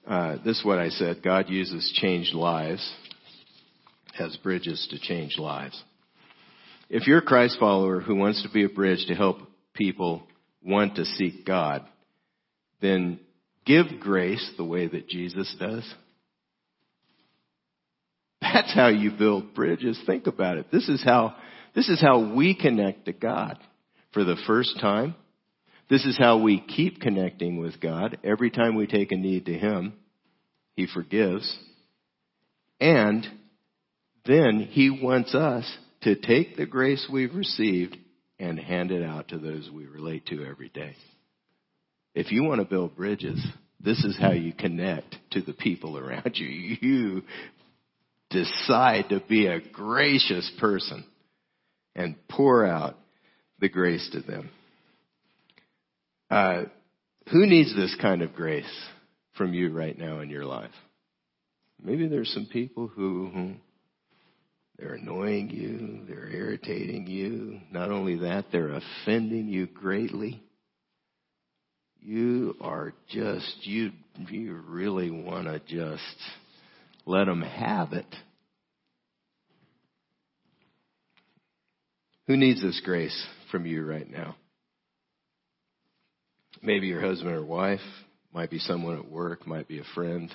Uh, 0.06 0.38
this 0.42 0.58
is 0.58 0.64
what 0.64 0.78
I 0.78 0.88
said. 0.88 1.22
God 1.22 1.50
uses 1.50 1.92
changed 2.00 2.34
lives 2.34 2.90
as 4.18 4.34
bridges 4.38 4.88
to 4.90 4.98
change 4.98 5.38
lives. 5.38 5.80
if 6.88 7.06
you're 7.06 7.18
a 7.18 7.22
Christ 7.22 7.58
follower 7.60 8.00
who 8.00 8.14
wants 8.14 8.42
to 8.42 8.50
be 8.50 8.64
a 8.64 8.68
bridge 8.68 9.06
to 9.06 9.14
help 9.14 9.38
people 9.74 10.22
want 10.62 10.96
to 10.96 11.04
seek 11.04 11.44
God, 11.46 11.86
then 12.80 13.20
give 13.64 13.86
grace 14.00 14.52
the 14.56 14.64
way 14.64 14.86
that 14.88 15.08
Jesus 15.08 15.54
does. 15.58 15.94
That's 18.40 18.74
how 18.74 18.88
you 18.88 19.10
build 19.10 19.54
bridges. 19.54 20.00
Think 20.06 20.26
about 20.26 20.58
it. 20.58 20.66
This 20.70 20.88
is 20.88 21.02
how, 21.02 21.34
this 21.74 21.88
is 21.88 22.00
how 22.00 22.34
we 22.34 22.54
connect 22.54 23.06
to 23.06 23.12
God 23.12 23.58
for 24.12 24.24
the 24.24 24.36
first 24.46 24.78
time. 24.80 25.14
This 25.88 26.04
is 26.04 26.18
how 26.18 26.38
we 26.38 26.60
keep 26.60 27.00
connecting 27.00 27.58
with 27.58 27.80
God. 27.80 28.18
Every 28.24 28.50
time 28.50 28.74
we 28.74 28.86
take 28.86 29.12
a 29.12 29.16
need 29.16 29.46
to 29.46 29.54
Him, 29.54 29.94
He 30.74 30.86
forgives. 30.86 31.58
And 32.80 33.26
then 34.26 34.68
He 34.70 34.90
wants 34.90 35.34
us 35.34 35.70
to 36.02 36.14
take 36.14 36.56
the 36.56 36.66
grace 36.66 37.06
we've 37.10 37.34
received 37.34 37.96
and 38.38 38.58
hand 38.58 38.90
it 38.90 39.02
out 39.02 39.28
to 39.28 39.38
those 39.38 39.70
we 39.72 39.86
relate 39.86 40.26
to 40.26 40.44
every 40.44 40.68
day. 40.68 40.96
If 42.14 42.32
you 42.32 42.44
want 42.44 42.60
to 42.60 42.66
build 42.66 42.96
bridges, 42.96 43.42
this 43.80 44.02
is 44.04 44.16
how 44.20 44.32
you 44.32 44.52
connect 44.52 45.16
to 45.32 45.42
the 45.42 45.52
people 45.52 45.96
around 45.96 46.36
you. 46.36 46.76
You 46.82 47.22
decide 48.30 49.10
to 49.10 49.20
be 49.28 49.46
a 49.46 49.60
gracious 49.60 50.50
person 50.58 51.04
and 51.94 52.16
pour 52.28 52.66
out 52.66 52.96
the 53.60 53.68
grace 53.68 54.08
to 54.12 54.20
them. 54.20 54.50
Uh, 56.30 56.64
who 57.30 57.46
needs 57.46 57.74
this 57.74 57.94
kind 58.00 58.22
of 58.22 58.34
grace 58.34 58.64
from 59.36 59.54
you 59.54 59.70
right 59.70 59.98
now 59.98 60.20
in 60.20 60.30
your 60.30 60.44
life? 60.44 60.70
Maybe 61.82 62.06
there's 62.06 62.32
some 62.32 62.46
people 62.50 62.88
who 62.88 63.54
they're 64.78 64.94
annoying 64.94 65.50
you, 65.50 66.06
they're 66.08 66.28
irritating 66.28 67.06
you. 67.06 67.60
Not 67.70 67.90
only 67.90 68.16
that, 68.18 68.46
they're 68.50 68.72
offending 68.72 69.48
you 69.48 69.66
greatly. 69.66 70.42
You 72.00 72.56
are 72.60 72.92
just 73.08 73.58
you 73.60 73.92
you 74.28 74.54
really 74.66 75.10
want 75.10 75.46
to 75.46 75.60
just 75.60 76.16
let 77.06 77.26
them 77.26 77.42
have 77.42 77.92
it. 77.92 78.06
Who 82.26 82.36
needs 82.36 82.62
this 82.62 82.80
grace 82.84 83.26
from 83.50 83.66
you 83.66 83.84
right 83.84 84.08
now? 84.08 84.36
Maybe 86.62 86.86
your 86.86 87.00
husband 87.00 87.34
or 87.34 87.44
wife, 87.44 87.80
might 88.32 88.50
be 88.50 88.58
someone 88.58 88.96
at 88.96 89.10
work, 89.10 89.46
might 89.46 89.68
be 89.68 89.78
a 89.78 89.94
friend, 89.94 90.32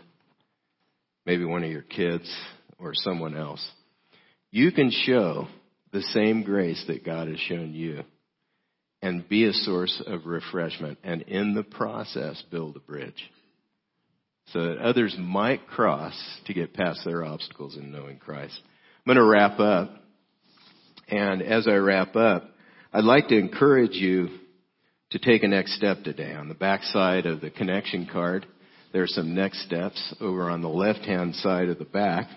maybe 1.26 1.46
one 1.46 1.64
of 1.64 1.72
your 1.72 1.82
kids 1.82 2.32
or 2.78 2.92
someone 2.94 3.36
else. 3.36 3.66
You 4.52 4.72
can 4.72 4.92
show 4.92 5.48
the 5.92 6.02
same 6.02 6.44
grace 6.44 6.84
that 6.88 7.06
God 7.06 7.28
has 7.28 7.40
shown 7.40 7.74
you 7.74 8.04
and 9.02 9.28
be 9.28 9.46
a 9.46 9.54
source 9.54 10.02
of 10.06 10.26
refreshment 10.26 10.98
and 11.04 11.22
in 11.24 11.54
the 11.54 11.64
process 11.64 12.42
build 12.52 12.76
a 12.76 12.80
bridge 12.80 13.32
so 14.54 14.66
that 14.66 14.78
others 14.78 15.16
might 15.20 15.68
cross 15.68 16.14
to 16.46 16.54
get 16.54 16.74
past 16.74 17.02
their 17.06 17.24
obstacles 17.24 17.76
in 17.76 17.92
knowing 17.92 18.18
Christ. 18.18 18.60
I'm 19.06 19.14
going 19.14 19.18
to 19.18 19.30
wrap 19.30 19.60
up. 19.60 20.04
And 21.08 21.42
as 21.42 21.68
I 21.68 21.76
wrap 21.76 22.16
up, 22.16 22.50
I'd 22.92 23.04
like 23.04 23.28
to 23.30 23.38
encourage 23.38 23.94
you 23.94 24.30
to 25.12 25.20
take 25.20 25.44
a 25.44 25.48
next 25.48 25.76
step 25.76 26.04
today. 26.04 26.34
On 26.34 26.50
the 26.50 26.56
back 26.56 26.84
side 26.84 27.26
of 27.26 27.42
the 27.42 27.50
connection 27.50 28.08
card, 28.12 28.46
there 28.92 29.04
are 29.04 29.08
some 29.08 29.36
next 29.36 29.66
steps 29.66 30.16
over 30.20 30.50
on 30.50 30.62
the 30.62 30.68
left 30.68 31.00
hand 31.00 31.36
side 31.36 31.70
of 31.70 31.80
the 31.80 31.86
back. 31.86 32.28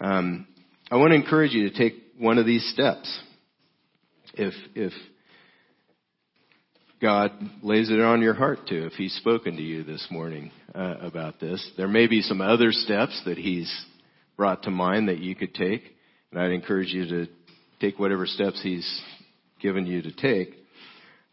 Um, 0.00 0.46
I 0.90 0.96
want 0.96 1.10
to 1.10 1.16
encourage 1.16 1.52
you 1.52 1.68
to 1.68 1.76
take 1.76 1.94
one 2.18 2.38
of 2.38 2.46
these 2.46 2.66
steps. 2.72 3.20
If, 4.34 4.54
if 4.74 4.92
God 7.00 7.32
lays 7.62 7.90
it 7.90 8.00
on 8.00 8.22
your 8.22 8.34
heart 8.34 8.66
to, 8.68 8.86
if 8.86 8.94
He's 8.94 9.14
spoken 9.14 9.56
to 9.56 9.62
you 9.62 9.82
this 9.82 10.06
morning 10.10 10.50
uh, 10.74 10.96
about 11.00 11.40
this. 11.40 11.70
There 11.76 11.88
may 11.88 12.06
be 12.06 12.22
some 12.22 12.40
other 12.40 12.72
steps 12.72 13.20
that 13.26 13.36
He's 13.36 13.70
brought 14.36 14.62
to 14.62 14.70
mind 14.70 15.08
that 15.08 15.18
you 15.18 15.34
could 15.34 15.54
take, 15.54 15.82
and 16.30 16.40
I'd 16.40 16.52
encourage 16.52 16.92
you 16.92 17.06
to 17.08 17.26
take 17.80 17.98
whatever 17.98 18.26
steps 18.26 18.60
He's 18.62 19.02
given 19.60 19.86
you 19.86 20.02
to 20.02 20.12
take. 20.12 20.54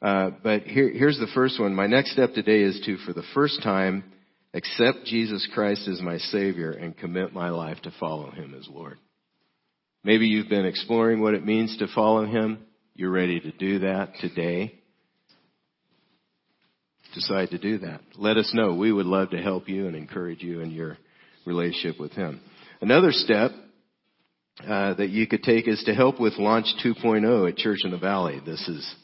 Uh, 0.02 0.32
but 0.44 0.64
here, 0.64 0.90
here's 0.90 1.20
the 1.20 1.32
first 1.34 1.60
one. 1.60 1.74
My 1.74 1.88
next 1.88 2.12
step 2.12 2.34
today 2.34 2.62
is 2.62 2.82
to, 2.86 2.98
for 3.06 3.14
the 3.14 3.24
first 3.34 3.64
time, 3.64 4.04
accept 4.54 5.06
Jesus 5.06 5.48
Christ 5.54 5.88
as 5.88 6.02
my 6.02 6.18
Savior 6.18 6.72
and 6.72 6.98
commit 6.98 7.34
my 7.34 7.50
life 7.50 7.82
to 7.84 7.94
follow 8.00 8.32
Him 8.32 8.54
as 8.58 8.68
Lord. 8.68 8.98
Maybe 10.04 10.28
you've 10.28 10.50
been 10.50 10.66
exploring 10.66 11.22
what 11.22 11.34
it 11.34 11.46
means 11.46 11.78
to 11.78 11.88
follow 11.94 12.26
Him. 12.26 12.66
You're 12.96 13.12
ready 13.12 13.40
to 13.40 13.52
do 13.52 13.80
that 13.80 14.14
today 14.20 14.84
decide 17.14 17.52
to 17.52 17.58
do 17.58 17.80
that. 17.80 18.02
Let 18.18 18.38
us 18.38 18.52
know. 18.54 18.74
We 18.74 18.92
would 18.92 19.06
love 19.06 19.32
to 19.32 19.42
help 19.42 19.70
you 19.70 19.88
and 19.88 19.96
encourage 19.96 20.42
you 20.42 20.62
in 20.62 20.72
your 20.72 20.98
relationship 21.46 22.00
with 22.00 22.12
Him. 22.14 22.42
Another 22.82 23.12
step 23.12 23.52
uh, 24.62 24.94
that 24.94 25.10
you 25.10 25.26
could 25.26 25.44
take 25.44 25.68
is 25.68 25.84
to 25.86 25.96
help 25.96 26.20
with 26.20 26.38
Launch 26.38 26.68
2.0 26.86 27.50
at 27.50 27.58
Church 27.58 27.80
in 27.84 27.92
the 27.92 27.98
Valley. 27.98 28.40
This 28.46 28.68
is 28.68 28.96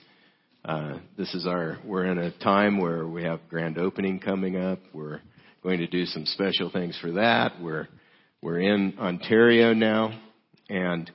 uh, 0.64 1.00
this 1.18 1.34
is 1.34 1.48
our 1.48 1.80
we're 1.84 2.06
in 2.06 2.20
a 2.20 2.38
time 2.38 2.80
where 2.80 3.08
we 3.08 3.24
have 3.24 3.40
grand 3.50 3.78
opening 3.78 4.20
coming 4.20 4.58
up. 4.58 4.80
We're 4.94 5.22
going 5.64 5.80
to 5.80 5.88
do 5.88 6.06
some 6.06 6.26
special 6.26 6.70
things 6.70 6.98
for 7.02 7.14
that. 7.14 7.60
We're 7.60 7.88
we're 8.42 8.60
in 8.60 8.96
Ontario 9.00 9.74
now, 9.74 10.20
and 10.70 11.10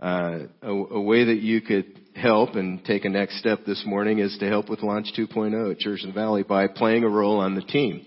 uh, 0.00 0.40
a, 0.62 0.70
a, 0.70 1.00
way 1.00 1.24
that 1.24 1.40
you 1.40 1.62
could 1.62 1.98
help 2.14 2.56
and 2.56 2.84
take 2.84 3.04
a 3.04 3.08
next 3.08 3.38
step 3.38 3.60
this 3.66 3.82
morning 3.86 4.18
is 4.18 4.36
to 4.38 4.48
help 4.48 4.68
with 4.68 4.82
Launch 4.82 5.08
2.0 5.16 5.72
at 5.72 5.78
Church 5.78 6.00
in 6.02 6.10
the 6.10 6.14
Valley 6.14 6.42
by 6.42 6.66
playing 6.68 7.04
a 7.04 7.08
role 7.08 7.40
on 7.40 7.54
the 7.54 7.62
team 7.62 8.04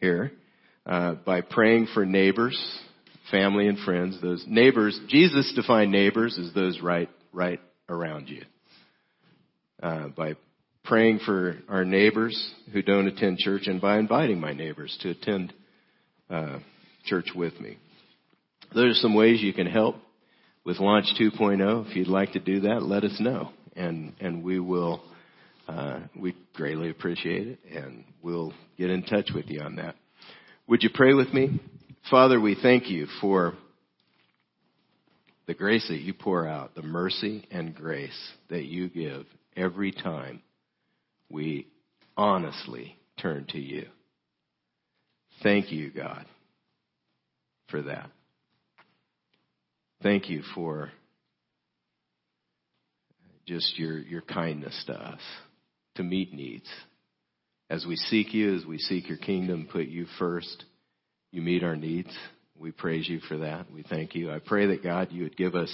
here, 0.00 0.32
uh, 0.84 1.14
by 1.24 1.42
praying 1.42 1.86
for 1.94 2.04
neighbors, 2.04 2.58
family, 3.30 3.68
and 3.68 3.78
friends. 3.78 4.20
Those 4.20 4.44
neighbors, 4.46 4.98
Jesus 5.08 5.52
defined 5.54 5.92
neighbors 5.92 6.38
as 6.38 6.52
those 6.54 6.80
right 6.80 7.08
right 7.32 7.60
around 7.88 8.28
you. 8.28 8.42
Uh, 9.82 10.08
by 10.08 10.34
praying 10.84 11.20
for 11.24 11.56
our 11.68 11.84
neighbors 11.84 12.52
who 12.72 12.82
don't 12.82 13.06
attend 13.06 13.38
church, 13.38 13.62
and 13.66 13.80
by 13.80 13.98
inviting 13.98 14.40
my 14.40 14.52
neighbors 14.52 14.96
to 15.02 15.10
attend 15.10 15.52
uh, 16.28 16.58
church 17.06 17.28
with 17.34 17.58
me. 17.60 17.78
Those 18.74 18.92
are 18.92 19.00
some 19.00 19.14
ways 19.14 19.42
you 19.42 19.52
can 19.52 19.66
help 19.66 19.96
with 20.64 20.78
Launch 20.78 21.06
2.0. 21.20 21.88
If 21.88 21.96
you'd 21.96 22.08
like 22.08 22.32
to 22.32 22.40
do 22.40 22.60
that, 22.60 22.82
let 22.82 23.04
us 23.04 23.16
know, 23.20 23.50
and 23.76 24.14
and 24.20 24.42
we 24.42 24.58
will. 24.60 25.02
Uh, 25.68 26.00
we 26.18 26.34
greatly 26.54 26.90
appreciate 26.90 27.46
it, 27.46 27.58
and 27.72 28.04
we'll 28.22 28.52
get 28.76 28.90
in 28.90 29.04
touch 29.04 29.30
with 29.32 29.46
you 29.46 29.60
on 29.60 29.76
that. 29.76 29.94
Would 30.66 30.82
you 30.82 30.90
pray 30.92 31.14
with 31.14 31.32
me, 31.32 31.60
Father? 32.08 32.40
We 32.40 32.56
thank 32.60 32.88
you 32.88 33.06
for 33.20 33.54
the 35.46 35.54
grace 35.54 35.86
that 35.88 36.00
you 36.00 36.14
pour 36.14 36.46
out, 36.46 36.74
the 36.74 36.82
mercy 36.82 37.44
and 37.50 37.74
grace 37.74 38.32
that 38.50 38.64
you 38.64 38.88
give 38.88 39.26
every 39.56 39.92
time 39.92 40.42
we 41.28 41.66
honestly 42.16 42.96
turn 43.20 43.46
to 43.50 43.58
you. 43.58 43.86
Thank 45.42 45.72
you, 45.72 45.90
God, 45.90 46.24
for 47.68 47.82
that. 47.82 48.10
Thank 50.02 50.28
you 50.28 50.42
for 50.54 50.90
just 53.46 53.78
your, 53.78 53.98
your 53.98 54.22
kindness 54.22 54.84
to 54.86 54.92
us 54.92 55.20
to 55.96 56.02
meet 56.02 56.32
needs. 56.32 56.68
As 57.68 57.84
we 57.86 57.96
seek 57.96 58.32
you, 58.32 58.54
as 58.56 58.64
we 58.64 58.78
seek 58.78 59.08
your 59.08 59.18
kingdom, 59.18 59.68
put 59.70 59.86
you 59.86 60.06
first, 60.18 60.64
you 61.30 61.42
meet 61.42 61.62
our 61.62 61.76
needs. 61.76 62.10
We 62.58 62.72
praise 62.72 63.08
you 63.08 63.20
for 63.20 63.38
that. 63.38 63.70
We 63.72 63.82
thank 63.82 64.14
you. 64.14 64.30
I 64.30 64.38
pray 64.38 64.66
that 64.66 64.82
God, 64.82 65.08
you 65.10 65.22
would 65.24 65.36
give 65.36 65.54
us 65.54 65.72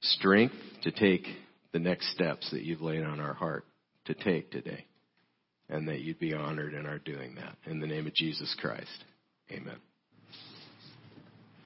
strength 0.00 0.54
to 0.82 0.90
take 0.90 1.26
the 1.72 1.78
next 1.78 2.12
steps 2.12 2.50
that 2.52 2.62
you've 2.62 2.82
laid 2.82 3.02
on 3.02 3.20
our 3.20 3.34
heart 3.34 3.64
to 4.06 4.14
take 4.14 4.50
today. 4.50 4.86
And 5.68 5.88
that 5.88 6.00
you'd 6.00 6.20
be 6.20 6.32
honored 6.32 6.74
in 6.74 6.86
our 6.86 6.98
doing 6.98 7.34
that. 7.36 7.56
In 7.68 7.80
the 7.80 7.88
name 7.88 8.06
of 8.06 8.14
Jesus 8.14 8.54
Christ. 8.60 9.04
Amen. 9.50 9.85